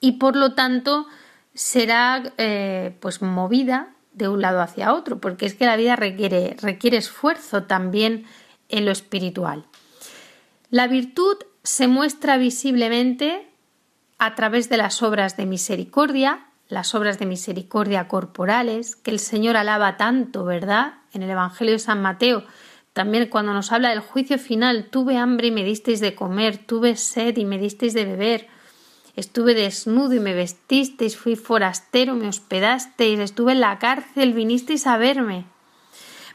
[0.00, 1.06] y por lo tanto
[1.54, 6.56] será eh, pues movida de un lado hacia otro, porque es que la vida requiere,
[6.60, 8.24] requiere esfuerzo también
[8.68, 9.64] en lo espiritual.
[10.70, 13.48] La virtud se muestra visiblemente
[14.18, 19.56] a través de las obras de misericordia, las obras de misericordia corporales, que el Señor
[19.56, 20.94] alaba tanto, ¿verdad?
[21.12, 22.44] En el Evangelio de San Mateo,
[22.98, 26.96] también cuando nos habla del juicio final, tuve hambre y me disteis de comer, tuve
[26.96, 28.48] sed y me disteis de beber,
[29.14, 34.96] estuve desnudo y me vestisteis, fui forastero, me hospedasteis, estuve en la cárcel, vinisteis a
[34.96, 35.44] verme.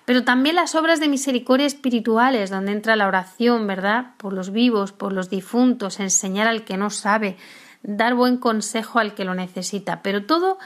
[0.05, 4.11] Pero también las obras de misericordia espirituales, donde entra la oración, ¿verdad?
[4.15, 7.35] Por los vivos, por los difuntos, enseñar al que no sabe,
[7.81, 10.59] dar buen consejo al que lo necesita, pero todo,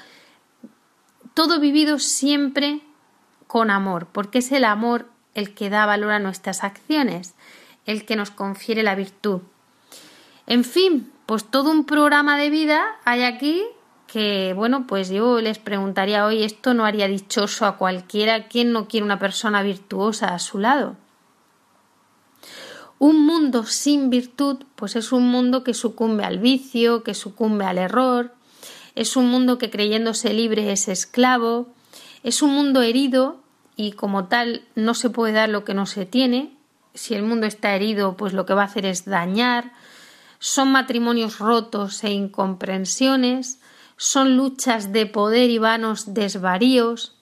[1.33, 2.81] todo vivido siempre
[3.47, 7.35] con amor, porque es el amor el que da valor a nuestras acciones,
[7.85, 9.41] el que nos confiere la virtud.
[10.47, 13.63] En fin, pues todo un programa de vida hay aquí
[14.07, 18.47] que, bueno, pues yo les preguntaría hoy, ¿esto no haría dichoso a cualquiera?
[18.47, 20.95] ¿Quién no quiere una persona virtuosa a su lado?
[22.97, 27.77] Un mundo sin virtud, pues es un mundo que sucumbe al vicio, que sucumbe al
[27.77, 28.33] error,
[28.95, 31.67] es un mundo que creyéndose libre es esclavo,
[32.23, 33.37] es un mundo herido
[33.77, 36.57] y como tal no se puede dar lo que no se tiene.
[36.95, 39.71] Si el mundo está herido, pues lo que va a hacer es dañar.
[40.39, 43.59] Son matrimonios rotos e incomprensiones,
[43.95, 47.17] son luchas de poder y vanos desvaríos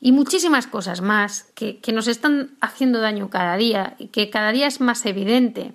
[0.00, 4.66] y muchísimas cosas más que, nos están haciendo daño cada día y que cada día
[4.66, 5.74] es más evidente.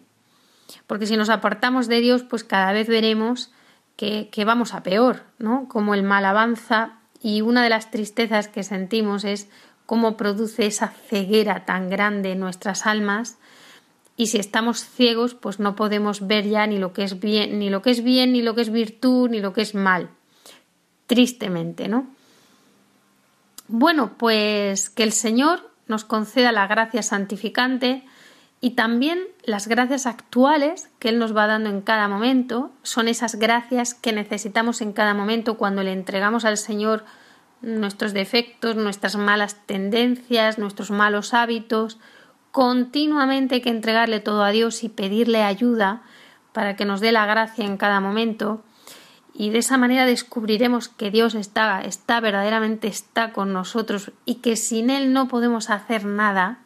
[0.86, 3.52] Porque si nos apartamos de Dios, pues cada vez veremos
[3.96, 5.70] que, que vamos a peor, ¿no?
[5.70, 9.50] Como el mal avanza y una de las tristezas que sentimos es
[9.86, 13.38] cómo produce esa ceguera tan grande en nuestras almas
[14.20, 17.70] y si estamos ciegos, pues no podemos ver ya ni lo que es bien, ni
[17.70, 20.10] lo que es bien, ni lo que es virtud, ni lo que es mal.
[21.06, 22.08] Tristemente, ¿no?
[23.68, 28.04] Bueno, pues que el Señor nos conceda la gracia santificante
[28.60, 33.36] y también las gracias actuales que Él nos va dando en cada momento son esas
[33.36, 37.06] gracias que necesitamos en cada momento cuando le entregamos al Señor
[37.62, 42.00] nuestros defectos, nuestras malas tendencias, nuestros malos hábitos,
[42.58, 46.02] Continuamente hay que entregarle todo a Dios y pedirle ayuda
[46.54, 48.64] para que nos dé la gracia en cada momento
[49.32, 54.56] y de esa manera descubriremos que Dios está, está verdaderamente está con nosotros y que
[54.56, 56.58] sin Él no podemos hacer nada.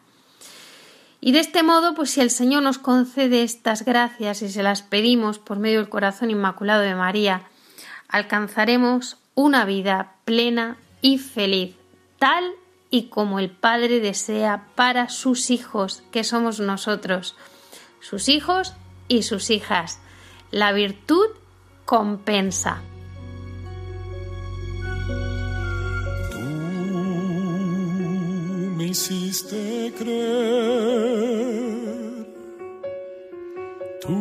[1.24, 4.82] Y de este modo, pues si el Señor nos concede estas gracias y se las
[4.82, 7.44] pedimos por medio del corazón inmaculado de María,
[8.08, 11.76] alcanzaremos una vida plena y feliz,
[12.18, 12.44] tal
[12.90, 17.36] y como el Padre desea para sus hijos, que somos nosotros,
[18.00, 18.74] sus hijos
[19.08, 20.00] y sus hijas.
[20.50, 21.28] La virtud
[21.86, 22.82] compensa.
[28.82, 30.26] Me hiciste creer.
[34.02, 34.18] Tú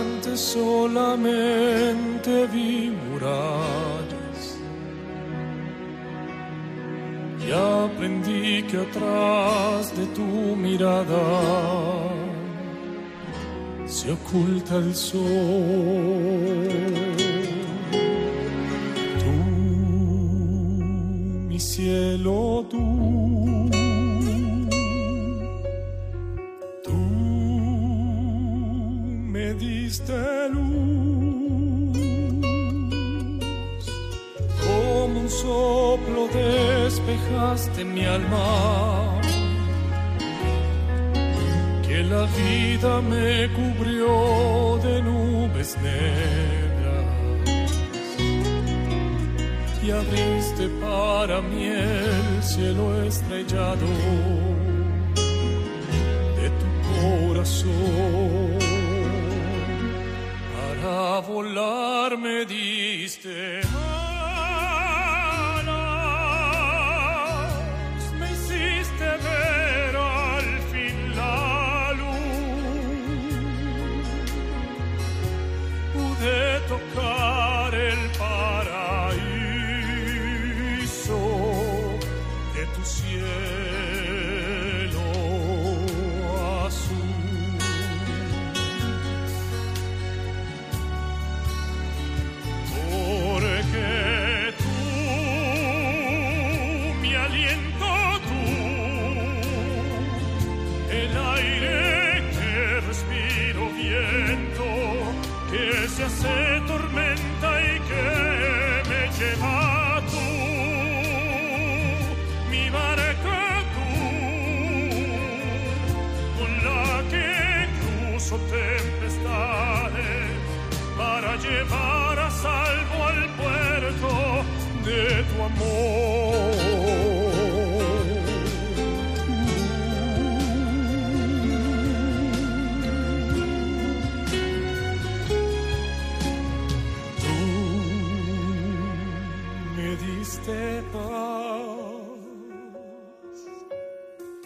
[0.00, 3.83] antes solamente vi murallas
[7.54, 11.24] aprendí que atrás de tu mirada
[13.86, 15.20] se oculta el sol.
[19.20, 19.32] Tú,
[21.48, 23.04] mi cielo, tú
[29.94, 30.23] luz,
[37.54, 39.20] despejaste mi alma,
[41.86, 47.04] que la vida me cubrió de nubes negras.
[49.82, 53.86] Y abriste para mí el cielo estrellado
[56.38, 58.64] de tu corazón.
[60.86, 63.63] A volar me diste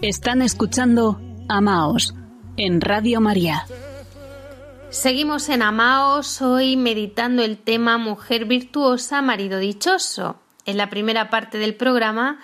[0.00, 2.14] Están escuchando Amaos
[2.56, 3.66] en Radio María.
[4.90, 10.36] Seguimos en Amaos hoy meditando el tema Mujer virtuosa, marido dichoso.
[10.68, 12.40] En la primera parte del programa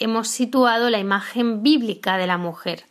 [0.00, 2.86] hemos situado la imagen bíblica de la mujer.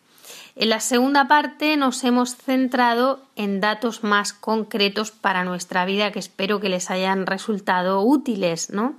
[0.56, 6.20] En la segunda parte nos hemos centrado en datos más concretos para nuestra vida que
[6.20, 8.96] espero que les hayan resultado útiles, ¿no?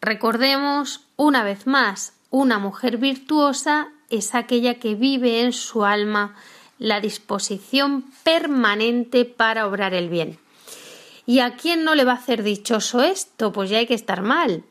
[0.00, 6.34] Recordemos una vez más, una mujer virtuosa es aquella que vive en su alma
[6.78, 10.38] la disposición permanente para obrar el bien.
[11.26, 13.52] ¿Y a quién no le va a hacer dichoso esto?
[13.52, 14.64] Pues ya hay que estar mal.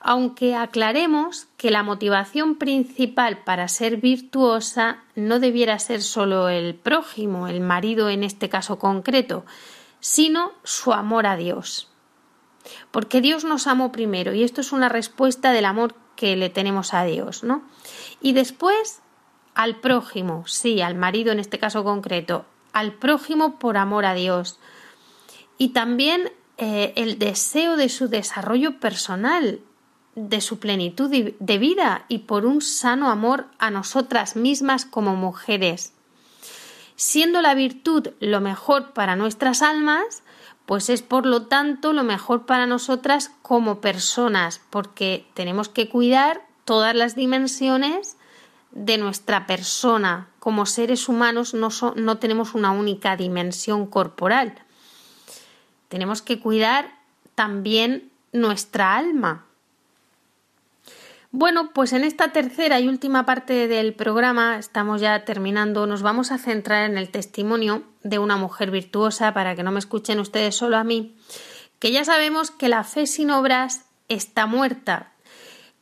[0.00, 7.48] Aunque aclaremos que la motivación principal para ser virtuosa no debiera ser solo el prójimo,
[7.48, 9.44] el marido en este caso concreto,
[10.00, 11.90] sino su amor a Dios.
[12.90, 16.94] Porque Dios nos amó primero y esto es una respuesta del amor que le tenemos
[16.94, 17.62] a Dios, ¿no?
[18.20, 19.00] Y después
[19.54, 24.58] al prójimo, sí, al marido en este caso concreto, al prójimo por amor a Dios.
[25.58, 29.60] Y también eh, el deseo de su desarrollo personal,
[30.18, 35.92] de su plenitud de vida y por un sano amor a nosotras mismas como mujeres.
[36.96, 40.24] Siendo la virtud lo mejor para nuestras almas,
[40.66, 46.42] pues es por lo tanto lo mejor para nosotras como personas, porque tenemos que cuidar
[46.64, 48.16] todas las dimensiones
[48.72, 50.28] de nuestra persona.
[50.40, 54.58] Como seres humanos no, no tenemos una única dimensión corporal.
[55.88, 56.98] Tenemos que cuidar
[57.36, 59.46] también nuestra alma.
[61.30, 66.32] Bueno, pues en esta tercera y última parte del programa, estamos ya terminando, nos vamos
[66.32, 70.56] a centrar en el testimonio de una mujer virtuosa para que no me escuchen ustedes
[70.56, 71.16] solo a mí,
[71.80, 75.12] que ya sabemos que la fe sin obras está muerta.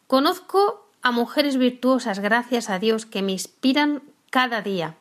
[0.09, 4.97] Conozco a mujeres virtuosas, gracias a Dios, que me inspiran cada día,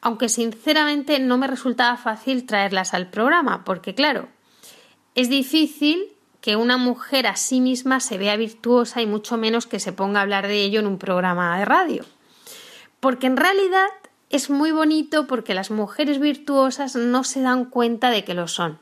[0.00, 4.28] aunque sinceramente no me resultaba fácil traerlas al programa, porque claro,
[5.16, 9.80] es difícil que una mujer a sí misma se vea virtuosa y mucho menos que
[9.80, 12.04] se ponga a hablar de ello en un programa de radio.
[12.98, 13.88] Porque en realidad
[14.30, 18.78] es muy bonito porque las mujeres virtuosas no se dan cuenta de que lo son.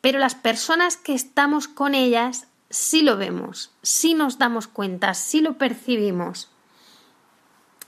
[0.00, 5.40] Pero las personas que estamos con ellas sí lo vemos, sí nos damos cuenta, sí
[5.40, 6.50] lo percibimos.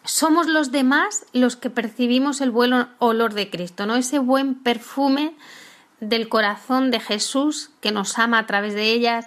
[0.05, 3.97] Somos los demás los que percibimos el buen olor de Cristo, ¿no?
[3.97, 5.35] Ese buen perfume
[6.01, 9.27] del corazón de Jesús que nos ama a través de ellas,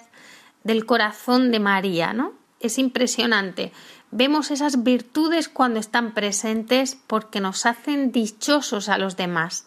[0.63, 2.33] del corazón de María, ¿no?
[2.59, 3.71] Es impresionante.
[4.11, 9.65] Vemos esas virtudes cuando están presentes porque nos hacen dichosos a los demás.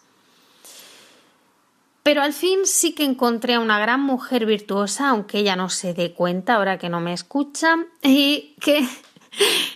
[2.03, 5.95] Pero al fin sí que encontré a una gran mujer virtuosa, aunque ella no se
[5.95, 8.87] dé cuenta ahora que no me escucha, y que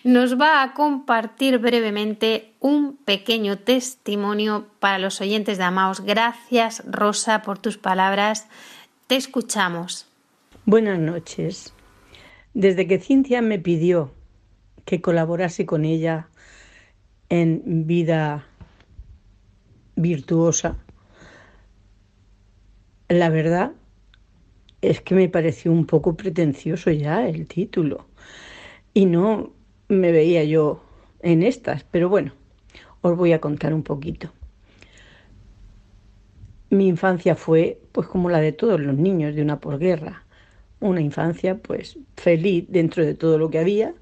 [0.05, 6.01] nos va a compartir brevemente un pequeño testimonio para los oyentes de Amaos.
[6.01, 8.49] Gracias, Rosa, por tus palabras.
[9.07, 10.07] Te escuchamos.
[10.65, 11.73] Buenas noches.
[12.55, 14.13] Desde que Cintia me pidió
[14.85, 16.29] que colaborase con ella
[17.29, 18.47] en vida
[19.97, 20.77] virtuosa,
[23.09, 23.73] la verdad
[24.81, 28.08] es que me pareció un poco pretencioso ya el título
[28.95, 29.53] y no
[29.89, 30.83] me veía yo
[31.21, 32.33] en estas, pero bueno,
[33.01, 34.33] os voy a contar un poquito.
[36.71, 40.25] Mi infancia fue pues como la de todos los niños de una posguerra,
[40.81, 43.95] una infancia pues feliz dentro de todo lo que había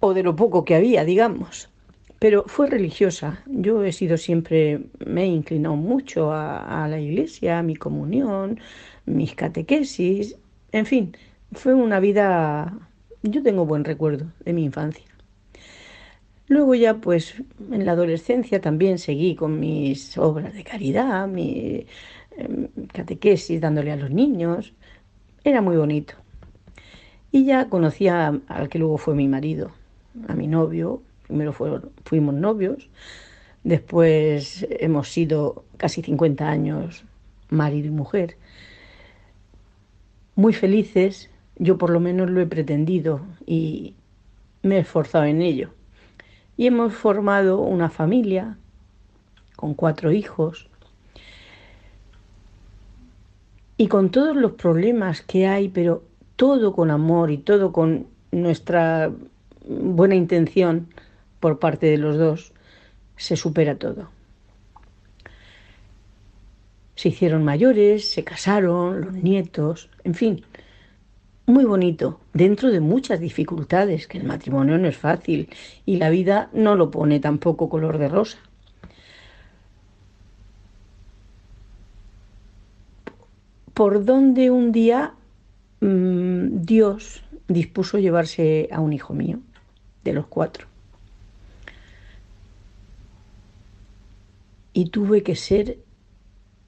[0.00, 1.70] o de lo poco que había, digamos.
[2.18, 3.42] Pero fue religiosa.
[3.46, 8.60] Yo he sido siempre, me he inclinado mucho a, a la iglesia, a mi comunión,
[9.06, 10.36] mis catequesis,
[10.72, 11.16] en fin,
[11.52, 12.89] fue una vida
[13.22, 15.04] yo tengo buen recuerdo de mi infancia.
[16.48, 17.34] Luego ya pues
[17.70, 21.86] en la adolescencia también seguí con mis obras de caridad, mi
[22.36, 24.72] em, catequesis dándole a los niños.
[25.44, 26.14] Era muy bonito.
[27.30, 29.70] Y ya conocía al que luego fue mi marido,
[30.26, 31.02] a mi novio.
[31.28, 31.52] Primero
[32.04, 32.90] fuimos novios,
[33.62, 37.04] después hemos sido casi 50 años
[37.50, 38.36] marido y mujer.
[40.34, 41.29] Muy felices,
[41.60, 43.94] yo por lo menos lo he pretendido y
[44.62, 45.68] me he esforzado en ello.
[46.56, 48.56] Y hemos formado una familia
[49.56, 50.68] con cuatro hijos.
[53.76, 56.02] Y con todos los problemas que hay, pero
[56.36, 59.12] todo con amor y todo con nuestra
[59.66, 60.88] buena intención
[61.40, 62.54] por parte de los dos,
[63.16, 64.08] se supera todo.
[66.94, 70.44] Se hicieron mayores, se casaron, los nietos, en fin,
[71.50, 75.48] muy bonito, dentro de muchas dificultades, que el matrimonio no es fácil
[75.84, 78.38] y la vida no lo pone tampoco color de rosa.
[83.74, 85.14] Por donde un día
[85.80, 89.40] mmm, Dios dispuso llevarse a un hijo mío,
[90.04, 90.66] de los cuatro.
[94.72, 95.78] Y tuve que ser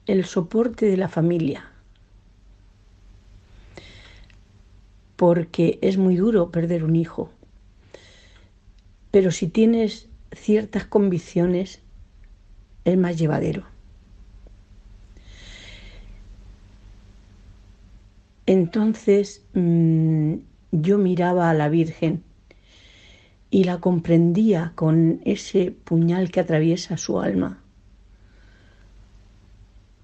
[0.05, 1.72] el soporte de la familia
[5.15, 7.29] porque es muy duro perder un hijo.
[9.11, 11.81] Pero si tienes ciertas convicciones,
[12.85, 13.65] es más llevadero.
[18.45, 20.35] Entonces mmm,
[20.71, 22.23] yo miraba a la Virgen
[23.49, 27.61] y la comprendía con ese puñal que atraviesa su alma,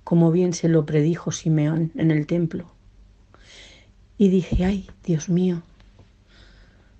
[0.04, 2.79] como bien se lo predijo Simeón en el templo.
[4.20, 5.64] Y dije, ay, Dios mío,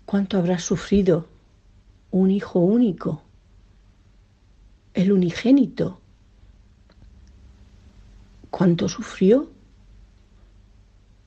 [0.06, 1.28] ¿cuánto habrá sufrido
[2.12, 3.22] un hijo único,
[4.94, 6.00] el unigénito?
[8.50, 9.52] ¿Cuánto sufrió?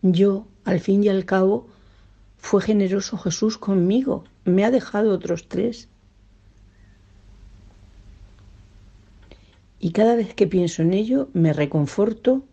[0.01, 1.69] Yo, al fin y al cabo,
[2.39, 5.91] fue generoso Jesús conmigo, me ha dejado otros tres.
[9.79, 12.47] Y cada vez que pienso en ello, me reconforto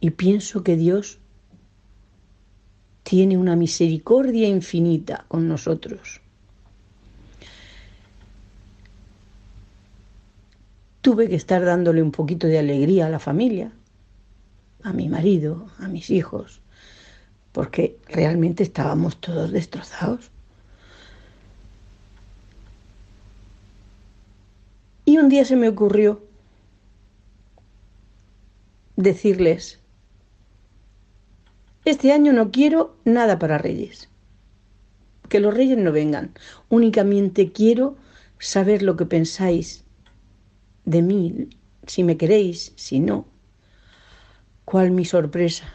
[0.00, 1.18] y pienso que Dios
[3.12, 6.22] tiene una misericordia infinita con nosotros.
[11.02, 13.70] Tuve que estar dándole un poquito de alegría a la familia,
[14.82, 16.62] a mi marido, a mis hijos,
[17.52, 20.30] porque realmente estábamos todos destrozados.
[25.04, 26.24] Y un día se me ocurrió
[28.96, 29.81] decirles
[31.84, 34.08] Este año no quiero nada para Reyes.
[35.28, 36.32] Que los Reyes no vengan.
[36.68, 37.96] Únicamente quiero
[38.38, 39.84] saber lo que pensáis
[40.84, 41.48] de mí,
[41.86, 43.26] si me queréis, si no.
[44.64, 45.72] ¿Cuál mi sorpresa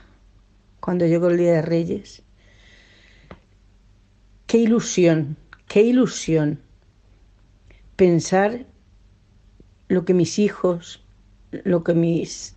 [0.80, 2.24] cuando llegó el Día de Reyes?
[4.46, 5.36] Qué ilusión,
[5.68, 6.62] qué ilusión
[7.98, 8.66] pensar
[9.90, 11.04] lo que mis hijos,
[11.52, 12.56] lo que mis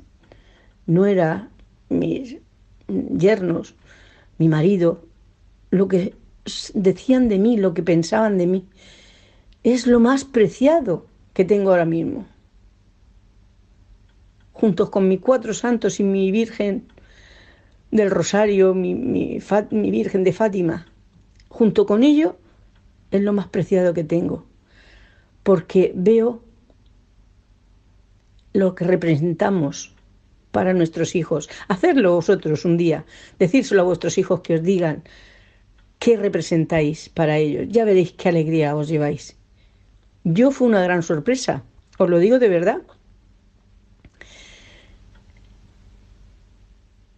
[0.86, 1.51] nuera,
[1.88, 2.39] mis
[3.16, 3.74] yernos,
[4.38, 5.05] mi marido,
[5.70, 6.14] lo que
[6.74, 8.64] decían de mí, lo que pensaban de mí,
[9.62, 12.26] es lo más preciado que tengo ahora mismo.
[14.53, 16.84] Juntos con mis cuatro santos y mi Virgen
[17.91, 19.38] del Rosario, mi, mi,
[19.70, 20.86] mi Virgen de Fátima,
[21.49, 22.36] junto con ello,
[23.11, 24.45] es lo más preciado que tengo,
[25.43, 26.43] porque veo
[28.53, 29.95] lo que representamos
[30.51, 31.48] para nuestros hijos.
[31.68, 33.05] Hacerlo vosotros un día,
[33.38, 35.03] decírselo a vuestros hijos que os digan
[35.98, 37.66] qué representáis para ellos.
[37.68, 39.36] Ya veréis qué alegría os lleváis.
[40.24, 41.62] Yo fue una gran sorpresa,
[41.98, 42.82] os lo digo de verdad.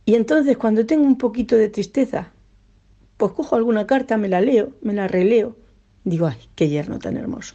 [0.05, 2.33] Y entonces cuando tengo un poquito de tristeza,
[3.17, 5.57] pues cojo alguna carta, me la leo, me la releo,
[6.05, 7.55] digo, ay, qué yerno tan hermoso.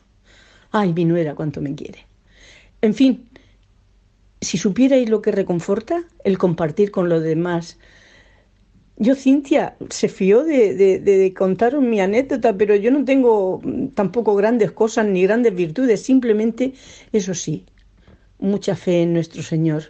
[0.72, 2.06] Ay, mi nuera, cuánto me quiere.
[2.82, 3.30] En fin,
[4.42, 7.80] si supierais lo que reconforta, el compartir con los demás.
[8.98, 13.62] Yo, Cintia, se fió de, de, contaros mi anécdota, pero yo no tengo
[13.94, 16.74] tampoco grandes cosas ni grandes virtudes, simplemente,
[17.12, 17.66] eso sí,
[18.40, 19.84] mucha fe en nuestro Señor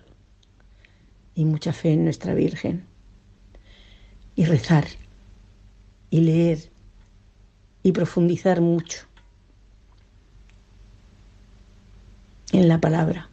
[1.36, 2.86] y mucha fe en nuestra Virgen.
[4.36, 4.86] Y rezar,
[6.10, 6.60] y leer,
[7.82, 9.08] y profundizar mucho
[12.52, 13.30] en la palabra.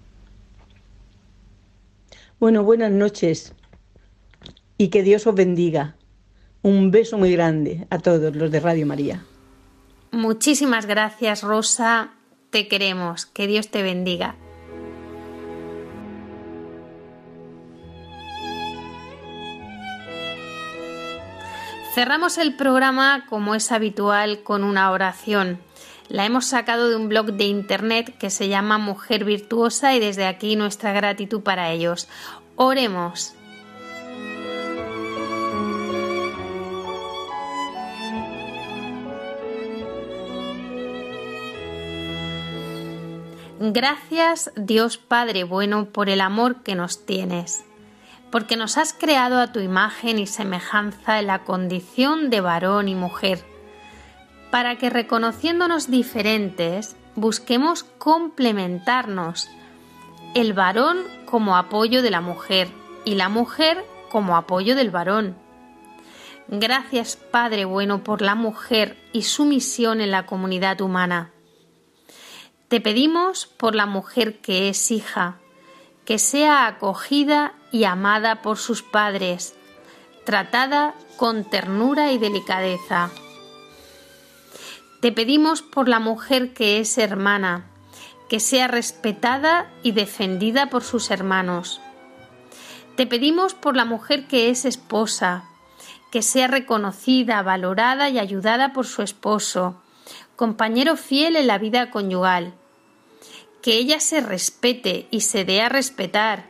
[2.44, 3.54] Bueno, buenas noches
[4.76, 5.96] y que Dios os bendiga.
[6.60, 9.24] Un beso muy grande a todos los de Radio María.
[10.10, 12.10] Muchísimas gracias, Rosa.
[12.50, 13.24] Te queremos.
[13.24, 14.36] Que Dios te bendiga.
[21.94, 25.60] Cerramos el programa, como es habitual, con una oración.
[26.08, 30.26] La hemos sacado de un blog de internet que se llama Mujer Virtuosa y desde
[30.26, 32.08] aquí nuestra gratitud para ellos.
[32.56, 33.34] Oremos.
[43.60, 47.64] Gracias Dios Padre bueno por el amor que nos tienes,
[48.30, 52.94] porque nos has creado a tu imagen y semejanza en la condición de varón y
[52.94, 53.53] mujer
[54.54, 59.48] para que reconociéndonos diferentes busquemos complementarnos,
[60.36, 62.68] el varón como apoyo de la mujer
[63.04, 65.36] y la mujer como apoyo del varón.
[66.46, 71.32] Gracias Padre bueno por la mujer y su misión en la comunidad humana.
[72.68, 75.38] Te pedimos por la mujer que es hija,
[76.04, 79.56] que sea acogida y amada por sus padres,
[80.24, 83.10] tratada con ternura y delicadeza
[85.04, 87.66] te pedimos por la mujer que es hermana,
[88.30, 91.82] que sea respetada y defendida por sus hermanos.
[92.96, 95.44] Te pedimos por la mujer que es esposa,
[96.10, 99.76] que sea reconocida, valorada y ayudada por su esposo,
[100.36, 102.54] compañero fiel en la vida conyugal.
[103.60, 106.46] Que ella se respete y se dé a respetar,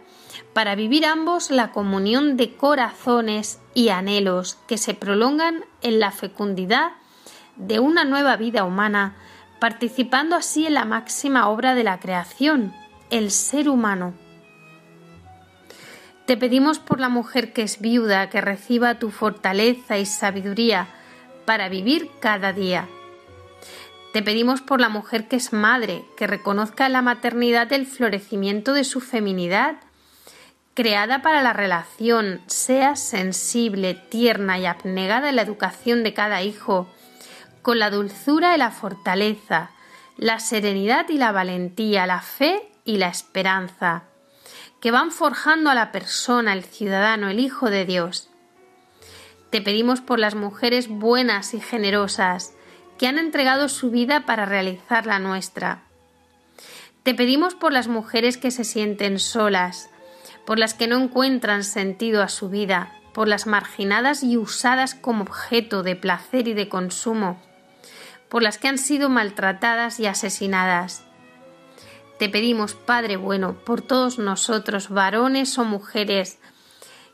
[0.52, 6.92] para vivir ambos la comunión de corazones y anhelos que se prolongan en la fecundidad
[7.56, 9.16] de una nueva vida humana,
[9.58, 12.74] participando así en la máxima obra de la creación,
[13.10, 14.14] el ser humano.
[16.26, 20.88] Te pedimos por la mujer que es viuda, que reciba tu fortaleza y sabiduría
[21.44, 22.88] para vivir cada día.
[24.14, 28.84] Te pedimos por la mujer que es madre, que reconozca la maternidad el florecimiento de
[28.84, 29.76] su feminidad,
[30.74, 36.88] creada para la relación, sea sensible, tierna y abnegada en la educación de cada hijo,
[37.64, 39.70] con la dulzura y la fortaleza,
[40.18, 44.04] la serenidad y la valentía, la fe y la esperanza,
[44.80, 48.28] que van forjando a la persona, el ciudadano, el Hijo de Dios.
[49.48, 52.52] Te pedimos por las mujeres buenas y generosas,
[52.98, 55.84] que han entregado su vida para realizar la nuestra.
[57.02, 59.88] Te pedimos por las mujeres que se sienten solas,
[60.44, 65.22] por las que no encuentran sentido a su vida, por las marginadas y usadas como
[65.22, 67.40] objeto de placer y de consumo,
[68.34, 71.04] por las que han sido maltratadas y asesinadas.
[72.18, 76.40] Te pedimos, Padre bueno, por todos nosotros, varones o mujeres,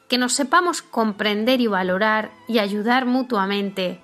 [0.09, 4.01] que nos sepamos comprender y valorar y ayudar mutuamente,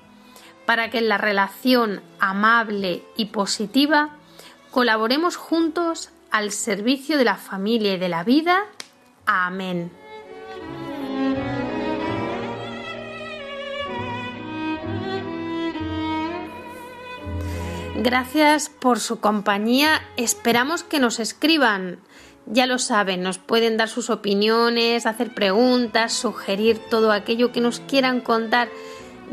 [0.66, 4.10] para que en la relación amable y positiva
[4.70, 8.64] colaboremos juntos al servicio de la familia y de la vida.
[9.24, 9.90] Amén.
[17.98, 20.02] Gracias por su compañía.
[20.18, 21.98] Esperamos que nos escriban.
[22.44, 27.80] Ya lo saben, nos pueden dar sus opiniones, hacer preguntas, sugerir todo aquello que nos
[27.80, 28.68] quieran contar.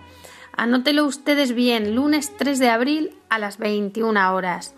[0.53, 4.75] Anótelo ustedes bien, lunes 3 de abril a las 21 horas.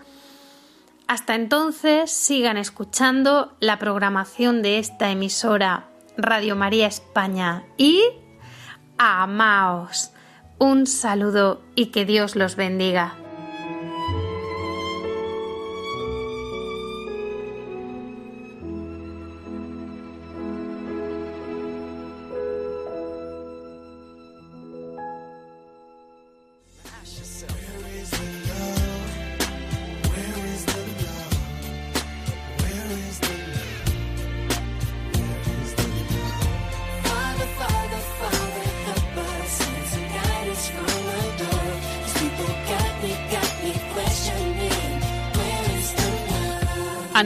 [1.09, 8.03] Hasta entonces sigan escuchando la programación de esta emisora Radio María España y
[8.98, 10.11] amaos.
[10.59, 13.16] Un saludo y que Dios los bendiga.